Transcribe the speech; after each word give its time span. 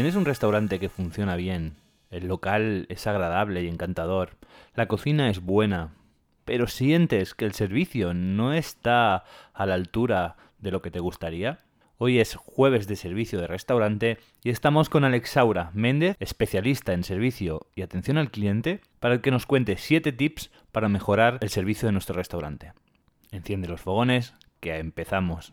¿Tienes 0.00 0.16
un 0.16 0.24
restaurante 0.24 0.78
que 0.78 0.88
funciona 0.88 1.36
bien? 1.36 1.76
El 2.08 2.26
local 2.26 2.86
es 2.88 3.06
agradable 3.06 3.62
y 3.62 3.68
encantador. 3.68 4.30
La 4.74 4.88
cocina 4.88 5.28
es 5.28 5.42
buena. 5.42 5.92
Pero 6.46 6.68
sientes 6.68 7.34
que 7.34 7.44
el 7.44 7.52
servicio 7.52 8.14
no 8.14 8.54
está 8.54 9.24
a 9.52 9.66
la 9.66 9.74
altura 9.74 10.38
de 10.58 10.70
lo 10.70 10.80
que 10.80 10.90
te 10.90 11.00
gustaría. 11.00 11.60
Hoy 11.98 12.18
es 12.18 12.34
jueves 12.34 12.88
de 12.88 12.96
servicio 12.96 13.38
de 13.42 13.46
restaurante 13.46 14.16
y 14.42 14.48
estamos 14.48 14.88
con 14.88 15.04
Alexaura 15.04 15.70
Méndez, 15.74 16.16
especialista 16.18 16.94
en 16.94 17.04
servicio 17.04 17.66
y 17.74 17.82
atención 17.82 18.16
al 18.16 18.30
cliente, 18.30 18.80
para 19.00 19.20
que 19.20 19.30
nos 19.30 19.44
cuente 19.44 19.76
7 19.76 20.12
tips 20.12 20.50
para 20.72 20.88
mejorar 20.88 21.36
el 21.42 21.50
servicio 21.50 21.84
de 21.84 21.92
nuestro 21.92 22.16
restaurante. 22.16 22.72
Enciende 23.32 23.68
los 23.68 23.82
fogones, 23.82 24.32
que 24.60 24.78
empezamos. 24.78 25.52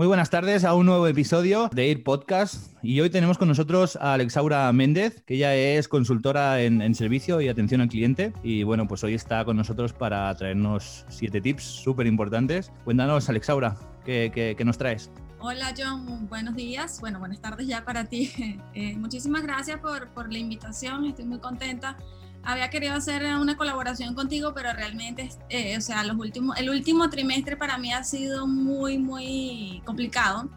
Muy 0.00 0.06
buenas 0.06 0.30
tardes 0.30 0.64
a 0.64 0.72
un 0.72 0.86
nuevo 0.86 1.06
episodio 1.06 1.68
de 1.74 1.88
Ir 1.88 2.02
Podcast 2.02 2.72
y 2.82 3.02
hoy 3.02 3.10
tenemos 3.10 3.36
con 3.36 3.48
nosotros 3.48 3.96
a 3.96 4.14
Alexaura 4.14 4.72
Méndez, 4.72 5.22
que 5.26 5.34
ella 5.34 5.54
es 5.54 5.88
consultora 5.88 6.62
en, 6.62 6.94
servicio 6.94 7.38
y 7.42 7.48
atención 7.48 7.82
al 7.82 7.90
cliente 7.90 8.32
y 8.42 8.62
bueno, 8.62 8.88
pues 8.88 9.04
hoy 9.04 9.12
está 9.12 9.44
con 9.44 9.58
nosotros 9.58 9.92
para 9.92 10.34
traernos 10.34 11.04
siete 11.10 11.42
tips 11.42 11.62
súper 11.62 12.06
importantes. 12.06 12.72
Cuéntanos, 12.84 13.28
Alexaura, 13.28 13.76
¿qué, 14.06 14.56
nos 14.64 14.78
traes? 14.78 15.10
Hola 15.38 15.74
John, 15.76 16.26
buenos 16.30 16.56
días, 16.56 16.98
bueno, 17.02 17.18
buenas 17.18 17.42
tardes 17.42 17.66
ya 17.66 17.84
para 17.84 18.06
ti. 18.06 18.32
Eh, 18.72 18.96
muchísimas 18.96 19.42
gracias 19.42 19.80
por, 19.80 20.32
la 20.32 20.38
invitación, 20.38 21.04
estoy 21.04 21.26
muy 21.26 21.40
contenta. 21.40 21.98
Había 22.42 22.70
querido 22.70 22.94
hacer 22.94 23.24
una 23.36 23.56
colaboración 23.56 24.14
contigo, 24.14 24.52
pero 24.54 24.72
realmente, 24.72 25.30
eh, 25.48 25.76
o 25.76 25.80
sea, 25.80 26.04
los 26.04 26.16
últimos, 26.16 26.58
el 26.58 26.70
último 26.70 27.10
trimestre 27.10 27.56
para 27.56 27.78
mí 27.78 27.92
ha 27.92 28.02
sido 28.02 28.46
muy, 28.46 28.98
muy 28.98 29.82
complicado. 29.84 30.48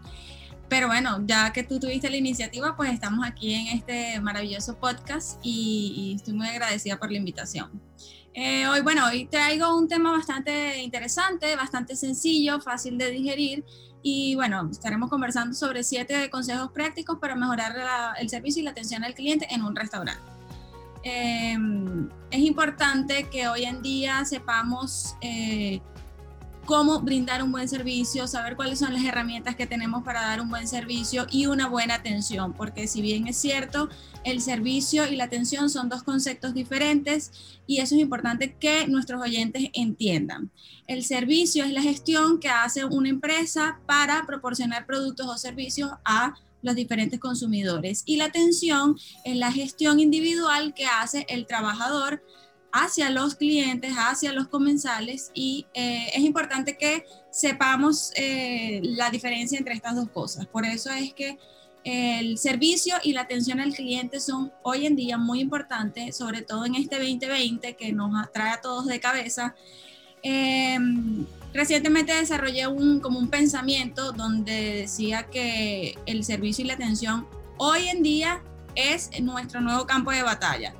Pero 0.69 0.87
bueno, 0.87 1.23
ya 1.27 1.51
que 1.51 1.63
tú 1.63 1.79
tuviste 1.79 2.09
la 2.09 2.17
iniciativa, 2.17 2.75
pues 2.75 2.91
estamos 2.91 3.25
aquí 3.27 3.53
en 3.53 3.67
este 3.77 4.19
maravilloso 4.21 4.77
podcast 4.79 5.39
y, 5.43 5.93
y 5.95 6.15
estoy 6.15 6.33
muy 6.33 6.47
agradecida 6.47 6.97
por 6.97 7.11
la 7.11 7.17
invitación. 7.17 7.69
Eh, 8.33 8.65
hoy, 8.67 8.81
bueno, 8.81 9.05
hoy 9.05 9.25
traigo 9.25 9.77
un 9.77 9.87
tema 9.87 10.11
bastante 10.11 10.81
interesante, 10.81 11.55
bastante 11.55 11.95
sencillo, 11.95 12.59
fácil 12.61 12.97
de 12.97 13.11
digerir 13.11 13.63
y 14.01 14.33
bueno, 14.35 14.67
estaremos 14.71 15.09
conversando 15.09 15.53
sobre 15.53 15.83
siete 15.83 16.29
consejos 16.31 16.71
prácticos 16.71 17.19
para 17.19 17.35
mejorar 17.35 17.75
la, 17.75 18.15
el 18.19 18.29
servicio 18.29 18.61
y 18.61 18.65
la 18.65 18.71
atención 18.71 19.03
al 19.03 19.13
cliente 19.13 19.47
en 19.51 19.61
un 19.61 19.75
restaurante. 19.75 20.32
Eh, 21.03 21.57
es 22.31 22.39
importante 22.39 23.29
que 23.29 23.47
hoy 23.47 23.65
en 23.65 23.81
día 23.81 24.23
sepamos 24.25 25.15
eh, 25.21 25.81
cómo 26.65 27.01
brindar 27.01 27.43
un 27.43 27.51
buen 27.51 27.67
servicio, 27.67 28.25
saber 28.27 28.55
cuáles 28.55 28.79
son 28.79 28.93
las 28.93 29.03
herramientas 29.03 29.55
que 29.55 29.67
tenemos 29.67 30.03
para 30.03 30.21
dar 30.21 30.39
un 30.39 30.49
buen 30.49 30.67
servicio 30.67 31.27
y 31.29 31.45
una 31.45 31.67
buena 31.67 31.95
atención, 31.95 32.53
porque 32.53 32.87
si 32.87 33.01
bien 33.01 33.27
es 33.27 33.37
cierto, 33.37 33.89
el 34.23 34.41
servicio 34.41 35.05
y 35.07 35.15
la 35.17 35.25
atención 35.25 35.69
son 35.69 35.89
dos 35.89 36.03
conceptos 36.03 36.53
diferentes 36.53 37.59
y 37.67 37.79
eso 37.79 37.95
es 37.95 38.01
importante 38.01 38.55
que 38.55 38.87
nuestros 38.87 39.21
oyentes 39.21 39.69
entiendan. 39.73 40.51
El 40.87 41.03
servicio 41.03 41.65
es 41.65 41.71
la 41.71 41.81
gestión 41.81 42.39
que 42.39 42.49
hace 42.49 42.85
una 42.85 43.09
empresa 43.09 43.79
para 43.85 44.25
proporcionar 44.25 44.85
productos 44.85 45.27
o 45.27 45.37
servicios 45.37 45.91
a 46.05 46.35
los 46.63 46.75
diferentes 46.75 47.19
consumidores 47.19 48.01
y 48.07 48.17
la 48.17 48.25
atención 48.25 48.97
es 49.23 49.35
la 49.35 49.51
gestión 49.51 49.99
individual 49.99 50.73
que 50.73 50.85
hace 50.85 51.27
el 51.29 51.45
trabajador 51.45 52.23
hacia 52.71 53.11
los 53.11 53.35
clientes, 53.35 53.93
hacia 53.95 54.33
los 54.33 54.47
comensales 54.47 55.29
y 55.35 55.67
eh, 55.75 56.07
es 56.15 56.23
importante 56.23 56.75
que 56.75 57.05
sepamos 57.31 58.11
eh, 58.15 58.81
la 58.83 59.11
diferencia 59.11 59.59
entre 59.59 59.75
estas 59.75 59.95
dos 59.95 60.09
cosas. 60.09 60.47
Por 60.47 60.65
eso 60.65 60.89
es 60.91 61.13
que 61.13 61.37
el 61.83 62.37
servicio 62.37 62.95
y 63.03 63.13
la 63.13 63.21
atención 63.21 63.59
al 63.59 63.73
cliente 63.75 64.19
son 64.19 64.51
hoy 64.63 64.87
en 64.87 64.95
día 64.95 65.17
muy 65.17 65.41
importantes, 65.41 66.15
sobre 66.15 66.41
todo 66.41 66.65
en 66.65 66.75
este 66.75 66.97
2020 66.97 67.75
que 67.75 67.91
nos 67.91 68.11
atrae 68.19 68.53
a 68.53 68.61
todos 68.61 68.87
de 68.87 68.99
cabeza. 68.99 69.53
Eh, 70.23 70.79
recientemente 71.53 72.13
desarrollé 72.13 72.67
un, 72.67 72.99
como 72.99 73.19
un 73.19 73.29
pensamiento 73.29 74.11
donde 74.11 74.73
decía 74.81 75.23
que 75.23 75.97
el 76.05 76.23
servicio 76.23 76.65
y 76.65 76.67
la 76.67 76.73
atención 76.73 77.27
hoy 77.57 77.87
en 77.87 78.03
día 78.03 78.41
es 78.75 79.09
nuestro 79.21 79.61
nuevo 79.61 79.85
campo 79.85 80.11
de 80.11 80.23
batalla 80.23 80.73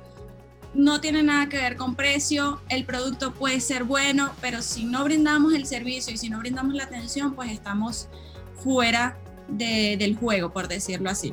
no 0.74 1.00
tiene 1.00 1.22
nada 1.22 1.48
que 1.48 1.56
ver 1.56 1.76
con 1.76 1.94
precio, 1.94 2.60
el 2.68 2.84
producto 2.84 3.32
puede 3.32 3.60
ser 3.60 3.84
bueno, 3.84 4.32
pero 4.40 4.60
si 4.60 4.84
no 4.84 5.04
brindamos 5.04 5.54
el 5.54 5.66
servicio 5.66 6.12
y 6.12 6.16
si 6.16 6.28
no 6.28 6.38
brindamos 6.38 6.74
la 6.74 6.84
atención, 6.84 7.34
pues 7.34 7.50
estamos 7.52 8.08
fuera 8.62 9.16
de, 9.48 9.96
del 9.96 10.16
juego, 10.16 10.52
por 10.52 10.68
decirlo 10.68 11.10
así. 11.10 11.32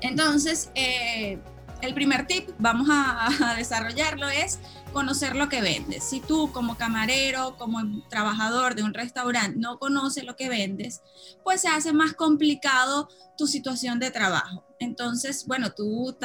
Entonces, 0.00 0.70
eh, 0.74 1.38
el 1.80 1.94
primer 1.94 2.26
tip, 2.26 2.50
vamos 2.58 2.88
a, 2.90 3.54
desarrollarlo, 3.56 4.28
es 4.28 4.60
conocer 4.92 5.36
lo 5.36 5.48
que 5.48 5.60
vendes. 5.60 6.04
Si 6.04 6.20
tú 6.20 6.52
como 6.52 6.76
camarero, 6.76 7.56
como 7.56 7.80
trabajador 8.08 8.74
de 8.74 8.82
un 8.82 8.94
restaurante 8.94 9.58
no 9.58 9.78
conoces 9.78 10.24
lo 10.24 10.36
que 10.36 10.48
vendes, 10.48 11.02
pues 11.42 11.60
se 11.62 11.68
hace 11.68 11.92
más 11.92 12.12
complicado 12.14 13.08
tu 13.36 13.46
situación 13.46 13.98
de 13.98 14.10
trabajo. 14.10 14.64
Entonces, 14.78 15.46
bueno, 15.46 15.72
tú 15.72 16.16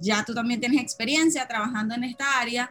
ya 0.00 0.24
tú 0.24 0.34
también 0.34 0.60
tienes 0.60 0.80
experiencia 0.80 1.46
trabajando 1.46 1.94
en 1.94 2.04
esta 2.04 2.38
área. 2.38 2.70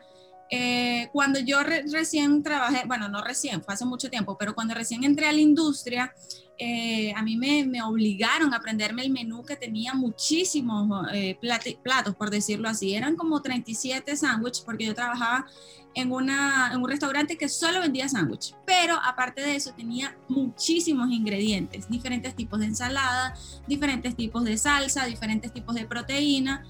Eh, 0.49 1.09
cuando 1.11 1.39
yo 1.39 1.63
re 1.63 1.83
recién 1.91 2.43
trabajé, 2.43 2.83
bueno, 2.85 3.09
no 3.09 3.23
recién, 3.23 3.63
fue 3.63 3.73
hace 3.73 3.85
mucho 3.85 4.09
tiempo, 4.09 4.37
pero 4.37 4.53
cuando 4.53 4.73
recién 4.73 5.03
entré 5.03 5.27
a 5.27 5.31
la 5.31 5.39
industria, 5.39 6.13
eh, 6.57 7.11
a 7.15 7.21
mí 7.21 7.35
me, 7.35 7.65
me, 7.65 7.81
obligaron 7.81 8.53
a 8.53 8.57
aprenderme 8.57 9.03
el 9.03 9.11
menú 9.11 9.43
que 9.43 9.55
tenía 9.55 9.93
muchísimos 9.93 11.07
eh, 11.13 11.37
platos, 11.83 12.15
por 12.15 12.29
decirlo 12.29 12.69
así. 12.69 12.95
Eran 12.95 13.15
como 13.15 13.41
37 13.41 14.15
sándwiches 14.15 14.63
porque 14.63 14.85
yo 14.85 14.95
trabajaba 14.95 15.47
en, 15.95 16.11
una, 16.11 16.71
en 16.73 16.81
un 16.81 16.89
restaurante 16.89 17.37
que 17.37 17.49
solo 17.49 17.79
vendía 17.81 18.07
sándwich. 18.07 18.53
Pero 18.65 18.97
aparte 19.03 19.41
de 19.41 19.55
eso 19.55 19.73
tenía 19.73 20.15
muchísimos 20.29 21.09
ingredientes, 21.09 21.89
diferentes 21.89 22.35
tipos 22.35 22.59
de 22.59 22.67
ensalada, 22.67 23.33
diferentes 23.67 24.15
tipos 24.15 24.43
de 24.43 24.57
salsa, 24.57 25.05
diferentes 25.05 25.51
tipos 25.51 25.75
de 25.75 25.85
proteína. 25.85 26.65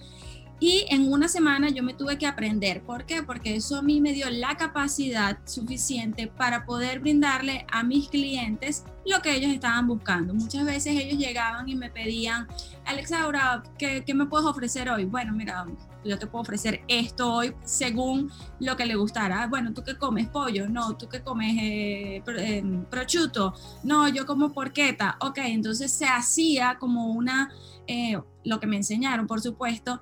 Y 0.60 0.86
en 0.90 1.12
una 1.12 1.28
semana 1.28 1.70
yo 1.70 1.84
me 1.84 1.94
tuve 1.94 2.18
que 2.18 2.26
aprender. 2.26 2.82
¿Por 2.82 3.06
qué? 3.06 3.24
Porque 3.24 3.56
eso 3.56 3.78
a 3.78 3.82
mí 3.82 4.00
me 4.00 4.14
dio 4.14 4.30
la 4.30 4.56
capacidad 4.56 5.38
suficiente 5.46 6.28
para 6.28 6.66
poder 6.66 7.00
brindarle 7.00 7.66
a 7.72 7.84
mis 7.84 8.08
clientes 8.08 8.86
lo 9.06 9.22
que 9.22 9.36
ellos 9.36 9.52
estaban 9.52 9.88
buscando. 9.88 10.34
Muchas 10.34 10.66
veces 10.66 10.96
ellos 10.98 11.20
llegaban 11.20 11.68
y 11.68 11.76
me 11.76 11.90
pedían, 11.90 12.48
Alexaura, 12.86 13.64
¿qué, 13.78 14.04
qué 14.06 14.14
me 14.14 14.26
puedes 14.26 14.48
ofrecer 14.48 14.90
hoy? 14.90 15.06
Bueno, 15.06 15.34
mira, 15.34 15.66
yo 16.06 16.20
te 16.20 16.28
puedo 16.28 16.44
ofrecer 16.44 16.82
esto 16.88 17.34
hoy 17.34 17.54
según 17.64 18.32
lo 18.60 18.78
que 18.78 18.86
le 18.86 18.96
gustara. 18.96 19.48
Bueno, 19.48 19.74
¿tú 19.74 19.84
qué 19.84 19.98
comes? 19.98 20.28
Pollo. 20.28 20.70
No, 20.70 20.96
¿tú 20.96 21.10
qué 21.10 21.22
comes? 21.22 21.58
Eh, 21.60 22.24
eh, 22.38 22.64
prosciutto. 22.90 23.54
No, 23.84 24.08
yo 24.08 24.26
como 24.26 24.54
porqueta. 24.54 25.18
Ok, 25.22 25.40
entonces 25.40 25.92
se 25.92 26.06
hacía 26.06 26.78
como 26.80 27.08
una, 27.08 27.52
eh, 27.88 28.20
lo 28.44 28.60
que 28.60 28.68
me 28.68 28.78
enseñaron, 28.78 29.28
por 29.28 29.42
supuesto, 29.42 30.00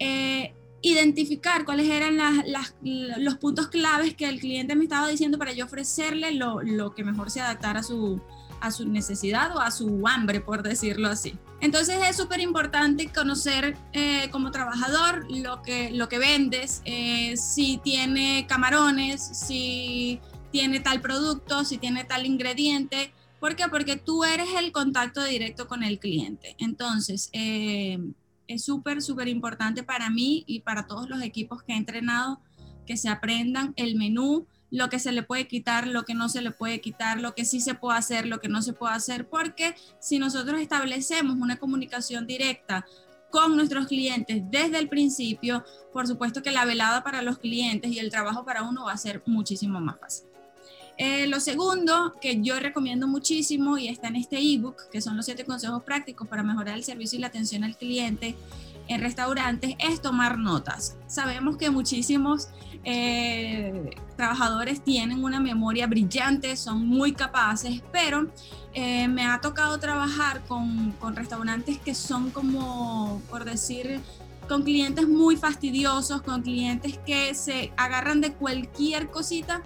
eh, 0.00 0.54
identificar 0.82 1.64
cuáles 1.64 1.88
eran 1.88 2.18
los 2.82 3.36
puntos 3.36 3.68
claves 3.68 4.14
que 4.14 4.28
el 4.28 4.40
cliente 4.40 4.74
me 4.74 4.84
estaba 4.84 5.08
diciendo 5.08 5.38
para 5.38 5.52
yo 5.52 5.66
ofrecerle 5.66 6.32
lo, 6.32 6.94
que 6.94 7.04
mejor 7.04 7.30
se 7.30 7.40
adaptara 7.40 7.80
a 7.80 7.82
su, 7.82 8.20
necesidad 8.86 9.54
o 9.54 9.60
a 9.60 9.70
su 9.70 10.06
hambre, 10.06 10.40
por 10.40 10.62
decirlo 10.62 11.08
así. 11.08 11.34
Entonces 11.60 11.98
es 12.08 12.16
súper 12.16 12.40
importante 12.40 13.12
conocer 13.12 13.76
eh, 13.92 14.30
como 14.30 14.50
trabajador 14.50 15.26
lo 15.30 15.60
que, 15.62 16.18
vendes, 16.18 16.80
eh, 16.86 17.36
si 17.36 17.78
tiene 17.84 18.46
camarones, 18.48 19.20
si 19.20 20.18
tiene 20.50 20.80
tal 20.80 21.02
producto, 21.02 21.64
si 21.64 21.76
tiene 21.76 22.04
tal 22.04 22.24
ingrediente. 22.24 23.12
¿Por 23.38 23.54
qué? 23.54 23.68
Porque 23.68 23.96
tú 23.96 24.24
eres 24.24 24.48
el 24.58 24.72
contacto 24.72 25.22
directo 25.24 25.68
con 25.68 25.82
el 25.82 25.98
cliente. 25.98 26.56
Entonces, 26.58 27.30
es 28.50 28.64
súper, 28.64 29.00
súper 29.00 29.28
importante 29.28 29.82
para 29.82 30.10
mí 30.10 30.44
y 30.46 30.60
para 30.60 30.86
todos 30.86 31.08
los 31.08 31.22
equipos 31.22 31.62
que 31.62 31.72
he 31.72 31.76
entrenado 31.76 32.40
que 32.84 32.96
se 32.96 33.08
aprendan 33.08 33.72
el 33.76 33.94
menú, 33.94 34.46
lo 34.70 34.88
que 34.88 34.98
se 34.98 35.12
le 35.12 35.22
puede 35.22 35.46
quitar, 35.46 35.86
lo 35.86 36.04
que 36.04 36.14
no 36.14 36.28
se 36.28 36.42
le 36.42 36.50
puede 36.50 36.80
quitar, 36.80 37.20
lo 37.20 37.34
que 37.34 37.44
sí 37.44 37.60
se 37.60 37.74
puede 37.74 37.98
hacer, 37.98 38.26
lo 38.26 38.40
que 38.40 38.48
no 38.48 38.62
se 38.62 38.72
puede 38.72 38.94
hacer, 38.94 39.28
porque 39.28 39.76
si 40.00 40.18
nosotros 40.18 40.60
establecemos 40.60 41.36
una 41.36 41.56
comunicación 41.56 42.26
directa 42.26 42.84
con 43.30 43.56
nuestros 43.56 43.86
clientes 43.86 44.42
desde 44.50 44.78
el 44.78 44.88
principio, 44.88 45.64
por 45.92 46.08
supuesto 46.08 46.42
que 46.42 46.50
la 46.50 46.64
velada 46.64 47.04
para 47.04 47.22
los 47.22 47.38
clientes 47.38 47.92
y 47.92 48.00
el 48.00 48.10
trabajo 48.10 48.44
para 48.44 48.64
uno 48.64 48.86
va 48.86 48.92
a 48.92 48.96
ser 48.96 49.22
muchísimo 49.26 49.80
más 49.80 50.00
fácil. 50.00 50.29
Eh, 51.02 51.26
lo 51.28 51.40
segundo 51.40 52.14
que 52.20 52.42
yo 52.42 52.60
recomiendo 52.60 53.08
muchísimo 53.08 53.78
y 53.78 53.88
está 53.88 54.08
en 54.08 54.16
este 54.16 54.36
ebook, 54.36 54.90
que 54.92 55.00
son 55.00 55.16
los 55.16 55.24
siete 55.24 55.46
consejos 55.46 55.82
prácticos 55.82 56.28
para 56.28 56.42
mejorar 56.42 56.76
el 56.76 56.84
servicio 56.84 57.16
y 57.16 57.22
la 57.22 57.28
atención 57.28 57.64
al 57.64 57.74
cliente 57.78 58.36
en 58.86 59.00
restaurantes, 59.00 59.76
es 59.78 60.02
tomar 60.02 60.36
notas. 60.36 60.98
Sabemos 61.06 61.56
que 61.56 61.70
muchísimos 61.70 62.48
eh, 62.84 63.96
trabajadores 64.18 64.84
tienen 64.84 65.24
una 65.24 65.40
memoria 65.40 65.86
brillante, 65.86 66.54
son 66.54 66.86
muy 66.86 67.14
capaces, 67.14 67.82
pero 67.90 68.26
eh, 68.74 69.08
me 69.08 69.24
ha 69.24 69.40
tocado 69.40 69.78
trabajar 69.78 70.42
con, 70.48 70.92
con 71.00 71.16
restaurantes 71.16 71.78
que 71.78 71.94
son 71.94 72.28
como, 72.30 73.22
por 73.30 73.46
decir, 73.46 74.00
con 74.50 74.64
clientes 74.64 75.08
muy 75.08 75.36
fastidiosos, 75.36 76.20
con 76.20 76.42
clientes 76.42 76.98
que 77.06 77.32
se 77.34 77.72
agarran 77.78 78.20
de 78.20 78.34
cualquier 78.34 79.10
cosita 79.10 79.62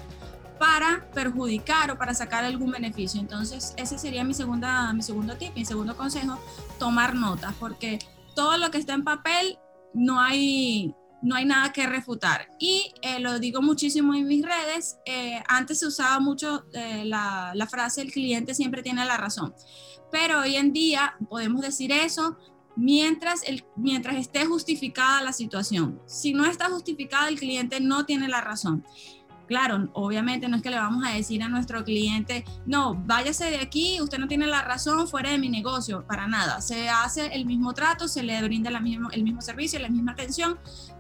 para 0.65 1.07
perjudicar 1.13 1.91
o 1.91 1.99
para 1.99 2.15
sacar 2.15 2.43
algún 2.43 2.71
beneficio. 2.71 3.21
Entonces, 3.21 3.75
ese 3.77 3.99
sería 3.99 4.25
mi, 4.25 4.33
segunda, 4.33 4.95
mi 4.95 5.03
segundo 5.03 5.37
tip, 5.37 5.55
mi 5.55 5.67
segundo 5.67 5.95
consejo, 5.95 6.39
tomar 6.79 7.15
notas, 7.15 7.55
porque 7.61 7.99
todo 8.35 8.57
lo 8.57 8.71
que 8.71 8.79
está 8.79 8.95
en 8.95 9.05
papel 9.05 9.59
no 9.93 10.19
hay, 10.23 10.95
no 11.21 11.35
hay 11.35 11.45
nada 11.45 11.71
que 11.71 11.87
refutar. 11.87 12.49
Y 12.59 12.95
eh, 13.03 13.21
lo 13.21 13.39
digo 13.41 13.61
muchísimo 13.61 14.15
en 14.15 14.27
mis 14.27 14.43
redes, 14.43 14.97
eh, 15.05 15.43
antes 15.49 15.81
se 15.81 15.87
usaba 15.87 16.19
mucho 16.19 16.65
eh, 16.73 17.05
la, 17.05 17.69
frase 17.71 18.01
el 18.01 18.11
cliente 18.11 18.55
siempre 18.55 18.83
tiene 18.83 19.05
la 19.05 19.19
razón, 19.19 19.55
pero 20.11 20.41
hoy 20.41 20.57
en 20.57 20.73
día 20.73 21.15
podemos 21.29 21.61
decir 21.61 21.93
eso 21.93 22.39
mientras, 22.75 23.43
mientras 23.77 24.17
esté 24.17 24.47
justificada 24.47 25.21
la 25.21 25.35
situación. 25.35 26.01
Si 26.07 26.33
no 26.33 26.47
está 26.47 26.71
justificada, 26.71 27.29
el 27.29 27.39
cliente 27.39 27.81
no 27.81 28.07
tiene 28.07 28.29
la 28.29 28.41
razón. 28.41 28.83
Obviamente 29.93 30.49
no 30.49 30.57
es 30.57 30.63
que 30.63 30.71
le 30.71 30.77
vamos 30.77 31.05
a 31.07 31.13
decir 31.13 31.43
a 31.43 31.49
nuestro 31.49 31.85
cliente, 31.85 32.45
no, 32.67 32.95
váyase 32.95 33.51
de 33.51 33.59
aquí, 33.59 34.01
usted 34.01 34.19
no 34.19 34.27
tiene 34.27 34.47
la 34.47 34.63
razón 34.63 35.07
fuera 35.09 35.31
de 35.31 35.39
mi 35.39 35.49
negocio, 35.49 36.05
para 36.07 36.27
nada. 36.27 36.61
Se 36.61 36.89
hace 36.89 37.35
el 37.35 37.47
mismo 37.47 37.73
trato, 37.73 38.09
se 38.09 38.23
le 38.23 38.43
brinda 38.43 38.71
el 38.71 39.23
mismo 39.23 39.41
servicio, 39.41 39.79
la 39.79 39.89
misma 39.89 40.13
atención, 40.13 40.59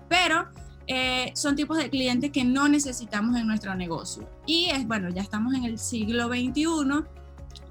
pero 0.09 0.49
eh, 0.87 1.33
son 1.35 1.56
tipos 1.56 1.79
de 1.79 1.89
clientes 1.89 2.31
que 2.31 2.45
no 2.45 2.69
necesitamos 2.69 3.37
en 3.37 3.47
nuestro 3.47 3.75
negocio. 3.75 4.29
Y 4.47 4.67
es, 4.67 4.87
bueno, 4.87 5.09
ya 5.09 5.23
estamos 5.23 5.55
en 5.55 5.65
el 5.65 5.79
siglo 5.79 6.29
XXI 6.29 7.05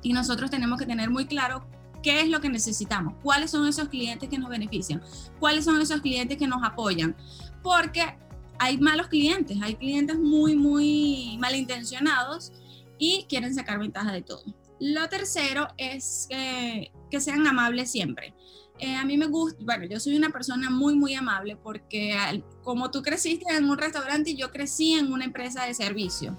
y 0.01 0.13
nosotros 0.13 0.49
tenemos 0.49 0.79
que 0.79 0.85
tener 0.85 1.09
muy 1.09 1.25
claro 1.25 1.65
qué 2.01 2.21
es 2.21 2.29
lo 2.29 2.41
que 2.41 2.49
necesitamos, 2.49 3.15
cuáles 3.23 3.51
son 3.51 3.65
esos 3.67 3.87
clientes 3.87 4.29
que 4.29 4.37
nos 4.37 4.49
benefician, 4.49 5.01
cuáles 5.39 5.65
son 5.65 5.79
esos 5.79 6.01
clientes 6.01 6.37
que 6.37 6.47
nos 6.47 6.61
apoyan, 6.63 7.15
porque 7.61 8.17
hay 8.63 8.77
malos 8.77 9.07
clientes, 9.07 9.57
hay 9.61 9.75
clientes 9.75 10.17
muy, 10.17 10.55
muy 10.55 11.37
malintencionados 11.37 12.53
y 12.97 13.25
quieren 13.27 13.53
sacar 13.53 13.77
ventaja 13.77 14.13
de 14.13 14.21
todo. 14.21 14.43
Lo 14.79 15.09
tercero 15.09 15.67
es 15.77 16.27
que, 16.29 17.19
sean 17.19 17.45
amables 17.45 17.91
siempre. 17.91 18.33
Eh, 18.79 18.95
a 18.95 19.03
mí 19.03 19.17
me 19.17 19.27
gusta, 19.27 19.61
bueno, 19.65 19.85
yo 19.85 19.99
soy 19.99 20.15
una 20.15 20.29
persona 20.29 20.69
muy, 20.69 20.95
muy 20.95 21.13
amable 21.13 21.57
porque 21.57 22.41
como 22.63 22.89
tú 22.89 23.01
creciste 23.01 23.45
en 23.53 23.69
un 23.69 23.77
restaurante 23.77 24.33
yo 24.33 24.49
crecí 24.49 24.93
en 24.93 25.11
una 25.11 25.25
empresa 25.25 25.65
de 25.65 25.73
servicio. 25.73 26.37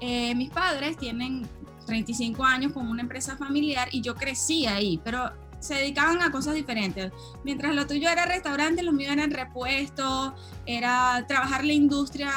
Eh, 0.00 0.34
mis 0.34 0.50
padres 0.50 0.96
tienen 0.96 1.46
35 1.86 2.42
años 2.42 2.72
con 2.72 2.88
una 2.88 3.02
empresa 3.02 3.36
familiar 3.36 3.88
y 3.92 4.00
yo 4.00 4.14
crecí 4.14 4.66
ahí, 4.66 4.98
pero 5.04 5.30
se 5.66 5.74
dedicaban 5.74 6.22
a 6.22 6.30
cosas 6.30 6.54
diferentes. 6.54 7.12
Mientras 7.44 7.74
lo 7.74 7.86
tuyo 7.86 8.08
era 8.08 8.24
restaurante, 8.26 8.82
los 8.82 8.94
míos 8.94 9.12
eran 9.12 9.30
repuestos, 9.30 10.32
era 10.64 11.24
trabajar 11.26 11.64
la 11.64 11.72
industria 11.72 12.32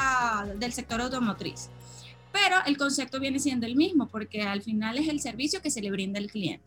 del 0.56 0.72
sector 0.72 1.00
automotriz. 1.00 1.70
Pero 2.32 2.56
el 2.66 2.76
concepto 2.76 3.18
viene 3.20 3.38
siendo 3.38 3.66
el 3.66 3.76
mismo, 3.76 4.08
porque 4.08 4.42
al 4.42 4.62
final 4.62 4.98
es 4.98 5.08
el 5.08 5.20
servicio 5.20 5.60
que 5.62 5.70
se 5.70 5.80
le 5.80 5.90
brinda 5.90 6.18
al 6.18 6.30
cliente. 6.30 6.64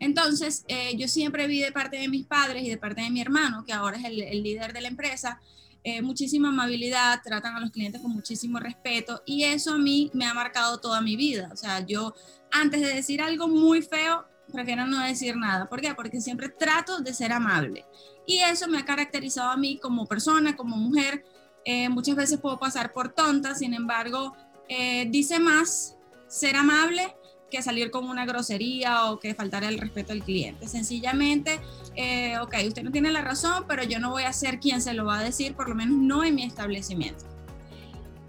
Entonces, 0.00 0.64
eh, 0.68 0.96
yo 0.96 1.08
siempre 1.08 1.46
vi 1.46 1.60
de 1.60 1.72
parte 1.72 1.96
de 1.96 2.08
mis 2.08 2.26
padres 2.26 2.64
y 2.64 2.68
de 2.68 2.76
parte 2.76 3.02
de 3.02 3.10
mi 3.10 3.20
hermano, 3.20 3.64
que 3.64 3.72
ahora 3.72 3.96
es 3.96 4.04
el, 4.04 4.42
líder 4.42 4.72
de 4.72 4.80
la 4.80 4.88
empresa, 4.88 5.40
eh, 5.84 6.02
muchísima 6.02 6.48
amabilidad, 6.48 7.20
tratan 7.22 7.56
a 7.56 7.60
los 7.60 7.70
clientes 7.70 8.00
con 8.00 8.10
muchísimo 8.10 8.58
respeto 8.58 9.22
y 9.26 9.44
eso 9.44 9.74
a 9.74 9.78
mí 9.78 10.10
me 10.14 10.24
ha 10.24 10.34
marcado 10.34 10.78
toda 10.80 11.00
mi 11.00 11.14
vida. 11.14 11.50
O 11.52 11.56
sea, 11.56 11.86
yo 11.86 12.14
antes 12.50 12.80
de 12.80 12.88
decir 12.88 13.20
algo 13.20 13.48
muy 13.48 13.82
feo, 13.82 14.24
prefiero 14.52 14.86
no 14.86 15.00
decir 15.00 15.36
nada. 15.36 15.68
¿Por 15.68 15.80
qué? 15.80 15.94
Porque 15.94 16.20
siempre 16.20 16.48
trato 16.48 16.98
de 17.00 17.14
ser 17.14 17.32
amable. 17.32 17.84
Y 18.26 18.38
eso 18.38 18.68
me 18.68 18.78
ha 18.78 18.84
caracterizado 18.84 19.50
a 19.50 19.56
mí 19.56 19.78
como 19.78 20.06
persona, 20.06 20.56
como 20.56 20.76
mujer. 20.76 21.24
Eh, 21.64 21.88
muchas 21.88 22.16
veces 22.16 22.38
puedo 22.38 22.58
pasar 22.58 22.92
por 22.92 23.10
tonta, 23.10 23.54
sin 23.54 23.74
embargo, 23.74 24.34
eh, 24.68 25.06
dice 25.10 25.38
más 25.38 25.96
ser 26.28 26.56
amable 26.56 27.14
que 27.50 27.62
salir 27.62 27.90
con 27.90 28.08
una 28.08 28.26
grosería 28.26 29.06
o 29.06 29.20
que 29.20 29.34
faltar 29.34 29.64
el 29.64 29.78
respeto 29.78 30.12
al 30.12 30.24
cliente. 30.24 30.66
Sencillamente, 30.66 31.60
eh, 31.94 32.38
ok, 32.38 32.54
usted 32.66 32.82
no 32.82 32.90
tiene 32.90 33.12
la 33.12 33.20
razón, 33.20 33.64
pero 33.68 33.84
yo 33.84 34.00
no 34.00 34.10
voy 34.10 34.24
a 34.24 34.32
ser 34.32 34.58
quien 34.58 34.82
se 34.82 34.92
lo 34.92 35.04
va 35.04 35.20
a 35.20 35.22
decir, 35.22 35.54
por 35.54 35.68
lo 35.68 35.74
menos 35.74 35.96
no 35.96 36.24
en 36.24 36.34
mi 36.34 36.42
establecimiento. 36.42 37.33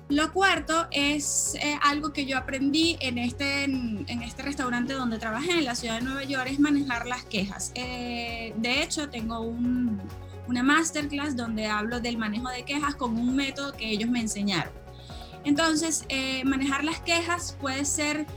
Lo 0.07 0.31
cuarto 0.31 0.87
es 0.91 1.55
eh, 1.55 1.79
algo 1.81 2.13
que 2.13 2.27
yo 2.27 2.37
aprendí 2.37 2.95
en 2.99 3.17
este, 3.17 3.63
en, 3.63 4.05
este 4.21 4.43
restaurante 4.43 4.93
donde 4.93 5.17
trabajé 5.17 5.53
en 5.53 5.65
la 5.65 5.73
ciudad 5.73 5.95
de 5.95 6.01
Nueva 6.01 6.23
York, 6.23 6.47
es 6.47 6.59
manejar 6.59 7.07
las 7.07 7.23
quejas. 7.25 7.71
Eh, 7.73 8.53
de 8.57 8.83
hecho, 8.83 9.09
tengo 9.09 9.39
una 9.39 10.61
masterclass 10.61 11.35
donde 11.35 11.65
hablo 11.65 11.99
del 12.01 12.19
manejo 12.19 12.49
de 12.49 12.63
quejas 12.63 12.93
con 12.93 13.17
un 13.17 13.35
método 13.35 13.73
que 13.73 13.89
ellos 13.89 14.07
me 14.07 14.19
enseñaron. 14.19 14.73
Entonces, 15.43 16.05
eh, 16.09 16.43
manejar 16.45 16.83
las 16.83 16.99
quejas 16.99 17.57
puede 17.59 17.83
ser 17.83 18.27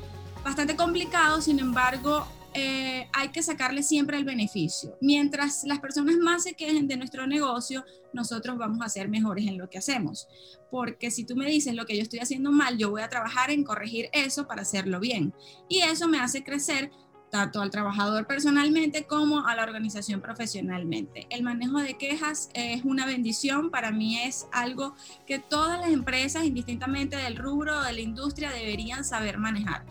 bastante 0.42 0.74
complicado, 0.74 1.42
sin 1.42 1.58
embargo, 1.58 2.26
eh, 2.54 3.08
hay 3.12 3.28
que 3.28 3.42
sacarle 3.42 3.82
siempre 3.82 4.16
el 4.16 4.24
beneficio. 4.24 4.96
Mientras 5.00 5.64
las 5.64 5.80
personas 5.80 6.16
más 6.16 6.44
se 6.44 6.54
quejen 6.54 6.88
de 6.88 6.96
nuestro 6.96 7.26
negocio, 7.26 7.84
nosotros 8.12 8.56
vamos 8.58 8.80
a 8.82 8.88
ser 8.88 9.08
mejores 9.08 9.46
en 9.46 9.58
lo 9.58 9.68
que 9.68 9.78
hacemos. 9.78 10.28
Porque 10.70 11.10
si 11.10 11.24
tú 11.24 11.36
me 11.36 11.46
dices 11.46 11.74
lo 11.74 11.86
que 11.86 11.96
yo 11.96 12.02
estoy 12.02 12.20
haciendo 12.20 12.50
mal, 12.50 12.78
yo 12.78 12.90
voy 12.90 13.02
a 13.02 13.08
trabajar 13.08 13.50
en 13.50 13.64
corregir 13.64 14.08
eso 14.12 14.46
para 14.46 14.62
hacerlo 14.62 15.00
bien. 15.00 15.34
Y 15.68 15.80
eso 15.80 16.08
me 16.08 16.18
hace 16.18 16.42
crecer 16.42 16.90
tanto 17.30 17.60
al 17.60 17.70
trabajador 17.70 18.26
personalmente 18.26 19.04
como 19.04 19.46
a 19.46 19.54
la 19.54 19.62
organización 19.62 20.20
profesionalmente. 20.20 21.26
El 21.30 21.42
manejo 21.42 21.78
de 21.78 21.98
quejas 21.98 22.48
es 22.54 22.84
una 22.84 23.06
bendición, 23.06 23.70
para 23.70 23.90
mí 23.90 24.18
es 24.18 24.46
algo 24.52 24.94
que 25.26 25.38
todas 25.38 25.80
las 25.80 25.90
empresas, 25.90 26.44
indistintamente 26.44 27.16
del 27.16 27.36
rubro 27.36 27.78
o 27.78 27.82
de 27.82 27.92
la 27.92 28.00
industria, 28.00 28.50
deberían 28.50 29.04
saber 29.04 29.38
manejar, 29.38 29.84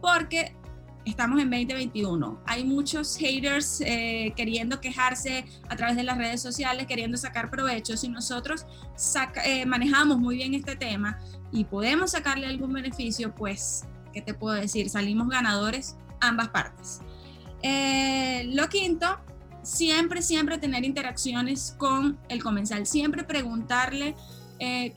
porque 0.00 0.54
estamos 1.04 1.40
en 1.40 1.50
2021. 1.50 2.40
Hay 2.46 2.64
muchos 2.64 3.16
haters 3.16 3.80
eh, 3.80 4.32
queriendo 4.36 4.80
quejarse 4.80 5.44
a 5.68 5.76
través 5.76 5.96
de 5.96 6.04
las 6.04 6.16
redes 6.16 6.40
sociales, 6.40 6.86
queriendo 6.86 7.16
sacar 7.16 7.50
provecho. 7.50 7.96
Si 7.96 8.08
nosotros 8.08 8.66
eh, 9.44 9.66
manejamos 9.66 10.18
muy 10.18 10.36
bien 10.36 10.54
este 10.54 10.76
tema 10.76 11.18
y 11.50 11.64
podemos 11.64 12.12
sacarle 12.12 12.46
algún 12.46 12.72
beneficio, 12.72 13.34
pues, 13.34 13.84
¿qué 14.12 14.22
te 14.22 14.34
puedo 14.34 14.54
decir? 14.54 14.88
Salimos 14.88 15.28
ganadores 15.28 15.96
ambas 16.20 16.48
partes. 16.48 17.00
Eh, 17.62 18.44
lo 18.52 18.68
quinto, 18.68 19.18
siempre, 19.62 20.22
siempre 20.22 20.58
tener 20.58 20.84
interacciones 20.84 21.74
con 21.78 22.18
el 22.28 22.42
comensal, 22.42 22.86
siempre 22.86 23.24
preguntarle 23.24 24.14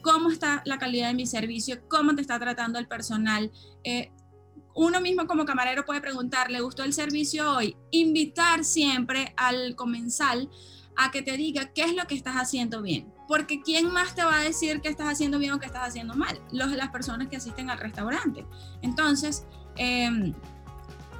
cómo 0.04 0.30
está 0.30 0.62
la 0.64 0.78
calidad 0.78 1.08
de 1.08 1.16
mi 1.16 1.26
servicio, 1.26 1.80
cómo 1.88 2.14
te 2.14 2.22
está 2.22 2.38
tratando 2.38 2.78
el 2.78 2.88
personal, 2.88 3.52
uno 4.76 5.00
mismo 5.00 5.26
como 5.26 5.46
camarero 5.46 5.86
puede 5.86 6.02
preguntar, 6.02 6.52
¿le 6.52 6.60
gustó 6.60 6.84
el 6.84 6.94
servicio 6.94 7.50
hoy? 7.50 7.78
Invitar 7.92 8.66
siempre 8.66 9.34
al 9.38 9.76
comensal 9.76 10.50
a 10.98 11.12
que 11.12 11.22
te 11.22 11.38
diga 11.38 11.72
qué 11.74 11.84
es 11.84 11.96
lo 11.96 12.06
que 12.08 12.16
estás 12.16 12.36
haciendo 12.36 12.82
bien. 12.82 13.12
Porque 13.28 13.62
¿quién 13.62 13.92
más 13.92 14.16
te 14.16 14.24
va 14.24 14.40
a 14.40 14.44
decir 14.44 14.82
que 14.82 14.90
estás 14.90 15.08
haciendo 15.08 15.40
bien 15.40 15.54
o 15.54 15.60
que 15.60 15.66
estás 15.66 15.88
haciendo 15.88 16.14
mal? 16.16 16.40
Los, 16.52 16.72
las 16.72 16.90
personas 16.90 17.30
que 17.30 17.38
asisten 17.38 17.70
al 17.70 17.80
restaurante. 17.80 18.46
Entonces, 18.82 19.46
em, 19.78 20.34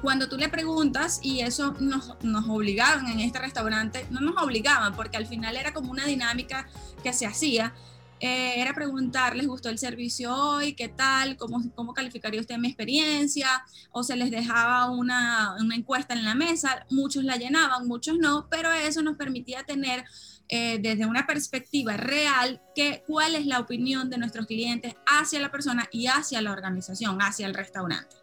cuando 0.02 0.28
tú 0.28 0.36
le 0.36 0.50
preguntas, 0.50 1.20
y 1.22 1.40
eso 1.40 1.74
nos, 1.80 2.14
nos 2.22 2.48
obligaban 2.48 3.08
en 3.08 3.20
este 3.20 3.38
restaurante, 3.38 4.06
no 4.10 4.20
nos 4.20 4.40
obligaban, 4.42 4.94
porque 4.94 5.16
al 5.16 5.26
final 5.26 5.56
era 5.56 5.72
como 5.72 5.90
una 5.90 6.04
dinámica 6.04 6.68
que 7.02 7.14
se 7.14 7.26
hacía, 7.26 7.74
eh, 8.18 8.54
era 8.60 8.72
preguntarles, 8.72 9.46
¿gustó 9.46 9.68
el 9.68 9.78
servicio 9.78 10.34
hoy? 10.34 10.72
¿Qué 10.72 10.88
tal? 10.88 11.36
¿Cómo, 11.36 11.62
¿Cómo 11.74 11.92
calificaría 11.92 12.40
usted 12.40 12.56
mi 12.56 12.68
experiencia? 12.68 13.48
O 13.90 14.02
se 14.02 14.16
les 14.16 14.30
dejaba 14.30 14.90
una, 14.90 15.54
una, 15.60 15.76
encuesta 15.76 16.14
en 16.14 16.24
la 16.24 16.34
mesa, 16.34 16.86
muchos 16.90 17.24
la 17.24 17.36
llenaban, 17.36 17.86
muchos 17.86 18.16
no, 18.18 18.48
pero 18.50 18.72
eso 18.72 19.02
nos 19.02 19.18
permitía 19.18 19.64
tener 19.64 20.04
eh, 20.48 20.78
desde 20.80 21.04
una 21.04 21.26
perspectiva 21.26 21.98
real 21.98 22.62
que, 22.74 23.02
cuál 23.06 23.34
es 23.34 23.44
la 23.44 23.60
opinión 23.60 24.08
de 24.08 24.16
nuestros 24.16 24.46
clientes 24.46 24.94
hacia 25.06 25.38
la 25.38 25.50
persona 25.50 25.86
y 25.92 26.06
hacia 26.06 26.40
la 26.40 26.52
organización, 26.52 27.18
hacia 27.20 27.46
el 27.46 27.52
restaurante. 27.52 28.16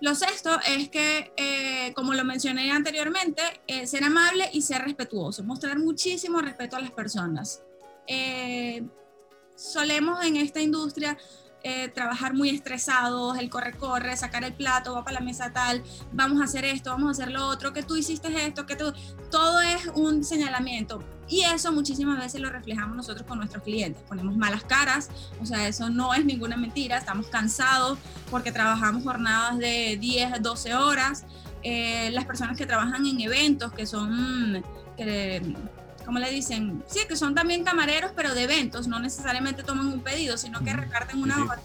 Lo 0.00 0.14
sexto 0.14 0.58
es 0.66 0.88
que, 0.88 1.32
eh, 1.36 1.92
como 1.94 2.14
lo 2.14 2.24
mencioné 2.24 2.72
anteriormente, 2.72 3.42
ser 3.86 4.02
amable 4.02 4.48
y 4.52 4.62
ser 4.62 4.82
respetuoso, 4.82 5.44
mostrar 5.44 5.78
muchísimo 5.78 6.40
respeto 6.40 6.76
a 6.76 6.80
las 6.80 6.90
personas. 6.90 7.62
Eh, 8.06 8.84
solemos 9.56 10.24
en 10.24 10.36
esta 10.36 10.60
industria 10.60 11.16
trabajar 11.94 12.34
muy 12.34 12.50
estresados, 12.50 13.38
el 13.38 13.48
corre-corre, 13.48 14.16
sacar 14.16 14.42
el 14.42 14.52
plato, 14.52 14.94
va 14.94 15.04
para 15.04 15.20
la 15.20 15.24
mesa 15.24 15.52
tal, 15.52 15.84
vamos 16.10 16.40
a 16.40 16.44
hacer 16.46 16.64
esto, 16.64 16.90
vamos 16.90 17.06
a 17.06 17.10
hacer 17.12 17.32
lo 17.32 17.46
otro, 17.46 17.72
que 17.72 17.84
tú 17.84 17.94
hiciste 17.96 18.28
esto, 18.44 18.66
que 18.66 18.74
tú... 18.74 18.92
Todo 19.30 19.60
es 19.60 19.86
un 19.94 20.24
señalamiento 20.24 21.04
y 21.32 21.44
eso 21.44 21.72
muchísimas 21.72 22.18
veces 22.18 22.42
lo 22.42 22.50
reflejamos 22.50 22.94
nosotros 22.94 23.26
con 23.26 23.38
nuestros 23.38 23.62
clientes. 23.62 24.02
Ponemos 24.06 24.36
malas 24.36 24.64
caras, 24.64 25.08
o 25.40 25.46
sea, 25.46 25.66
eso 25.66 25.88
no 25.88 26.12
es 26.12 26.26
ninguna 26.26 26.58
mentira. 26.58 26.98
Estamos 26.98 27.28
cansados 27.28 27.98
porque 28.30 28.52
trabajamos 28.52 29.02
jornadas 29.02 29.56
de 29.56 29.96
10 29.98 30.30
a 30.34 30.38
12 30.40 30.74
horas. 30.74 31.24
Eh, 31.62 32.10
las 32.12 32.26
personas 32.26 32.58
que 32.58 32.66
trabajan 32.66 33.06
en 33.06 33.18
eventos, 33.22 33.72
que 33.72 33.86
son, 33.86 34.62
que, 34.96 35.56
¿cómo 36.04 36.18
le 36.18 36.30
dicen? 36.30 36.82
Sí, 36.86 37.00
que 37.08 37.16
son 37.16 37.34
también 37.34 37.64
camareros, 37.64 38.12
pero 38.14 38.34
de 38.34 38.44
eventos, 38.44 38.86
no 38.88 38.98
necesariamente 38.98 39.62
toman 39.62 39.86
un 39.88 40.00
pedido, 40.00 40.36
sino 40.36 40.62
que 40.62 40.72
reparten 40.72 41.22
una 41.22 41.44
hora. 41.44 41.60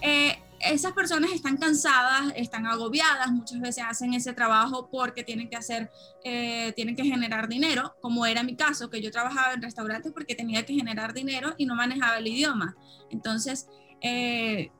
Eh, 0.00 0.38
esas 0.60 0.92
personas 0.92 1.30
están 1.32 1.56
cansadas, 1.56 2.32
están 2.36 2.66
agobiadas, 2.66 3.30
muchas 3.30 3.60
veces 3.60 3.84
hacen 3.86 4.14
ese 4.14 4.32
trabajo 4.32 4.88
porque 4.90 5.22
tienen 5.22 5.48
que 5.48 5.56
hacer, 5.56 5.90
eh, 6.24 6.72
tienen 6.74 6.96
que 6.96 7.04
generar 7.04 7.48
dinero, 7.48 7.94
como 8.00 8.24
era 8.24 8.42
mi 8.42 8.56
caso, 8.56 8.88
que 8.88 9.02
yo 9.02 9.10
trabajaba 9.10 9.52
en 9.52 9.62
restaurantes 9.62 10.12
porque 10.12 10.34
tenía 10.34 10.64
que 10.64 10.74
generar 10.74 11.12
dinero 11.12 11.54
y 11.58 11.66
no 11.66 11.74
manejaba 11.74 12.18
el 12.18 12.26
idioma. 12.26 12.76
Entonces, 13.10 13.66
eh, 14.00 14.70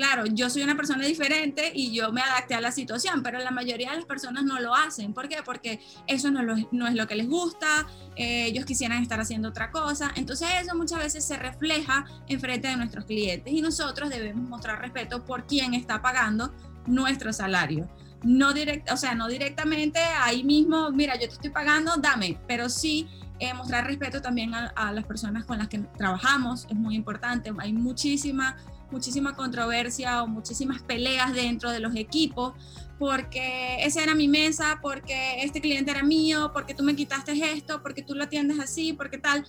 claro, 0.00 0.24
yo 0.24 0.48
soy 0.48 0.62
una 0.62 0.76
persona 0.76 1.04
diferente 1.04 1.72
y 1.74 1.92
yo 1.92 2.10
me 2.10 2.22
adapté 2.22 2.54
a 2.54 2.62
la 2.62 2.72
situación, 2.72 3.22
pero 3.22 3.38
la 3.38 3.50
mayoría 3.50 3.90
de 3.90 3.96
las 3.96 4.06
personas 4.06 4.44
no 4.44 4.58
lo 4.58 4.74
hacen. 4.74 5.12
¿Por 5.12 5.28
qué? 5.28 5.42
Porque 5.44 5.78
eso 6.06 6.30
no, 6.30 6.40
no 6.72 6.86
es 6.86 6.94
lo 6.94 7.06
que 7.06 7.16
les 7.16 7.28
gusta, 7.28 7.86
eh, 8.16 8.46
ellos 8.46 8.64
quisieran 8.64 9.02
estar 9.02 9.20
haciendo 9.20 9.50
otra 9.50 9.70
cosa. 9.70 10.10
Entonces 10.16 10.48
eso 10.58 10.74
muchas 10.74 11.00
veces 11.00 11.22
se 11.22 11.36
refleja 11.36 12.06
en 12.28 12.40
frente 12.40 12.68
de 12.68 12.78
nuestros 12.78 13.04
clientes 13.04 13.52
y 13.52 13.60
nosotros 13.60 14.08
debemos 14.08 14.48
mostrar 14.48 14.80
respeto 14.80 15.22
por 15.26 15.46
quien 15.46 15.74
está 15.74 16.00
pagando 16.00 16.50
nuestro 16.86 17.30
salario. 17.34 17.86
No 18.22 18.54
direct, 18.54 18.90
o 18.90 18.96
sea, 18.96 19.14
no 19.14 19.28
directamente 19.28 19.98
ahí 20.22 20.44
mismo, 20.44 20.90
mira, 20.92 21.12
yo 21.16 21.28
te 21.28 21.34
estoy 21.34 21.50
pagando, 21.50 21.96
dame, 21.98 22.38
pero 22.48 22.70
sí 22.70 23.06
eh, 23.38 23.52
mostrar 23.52 23.86
respeto 23.86 24.22
también 24.22 24.54
a, 24.54 24.68
a, 24.68 24.92
las 24.92 25.04
personas 25.04 25.44
con 25.44 25.58
las 25.58 25.68
que 25.68 25.80
trabajamos 25.98 26.66
es 26.70 26.74
muy 26.74 26.94
importante. 26.94 27.52
Hay 27.58 27.74
muchísima 27.74 28.56
muchísima 28.90 29.34
controversia 29.34 30.22
o 30.22 30.26
muchísimas 30.26 30.82
peleas 30.82 31.32
dentro 31.32 31.70
de 31.70 31.80
los 31.80 31.94
equipos 31.96 32.54
porque 33.00 33.82
esa 33.82 34.02
era 34.02 34.14
mi 34.14 34.28
mesa, 34.28 34.78
porque 34.82 35.42
este 35.42 35.62
cliente 35.62 35.90
era 35.90 36.02
mío, 36.02 36.50
porque 36.52 36.74
tú 36.74 36.82
me 36.82 36.94
quitaste 36.94 37.32
esto, 37.52 37.82
porque 37.82 38.02
tú 38.02 38.14
lo 38.14 38.24
atiendes 38.24 38.60
así, 38.60 38.92
porque 38.92 39.16
tal. 39.16 39.46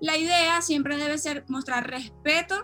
La 0.00 0.18
idea 0.18 0.60
siempre 0.60 0.96
debe 0.96 1.16
ser 1.16 1.44
mostrar 1.46 1.88
respeto 1.88 2.56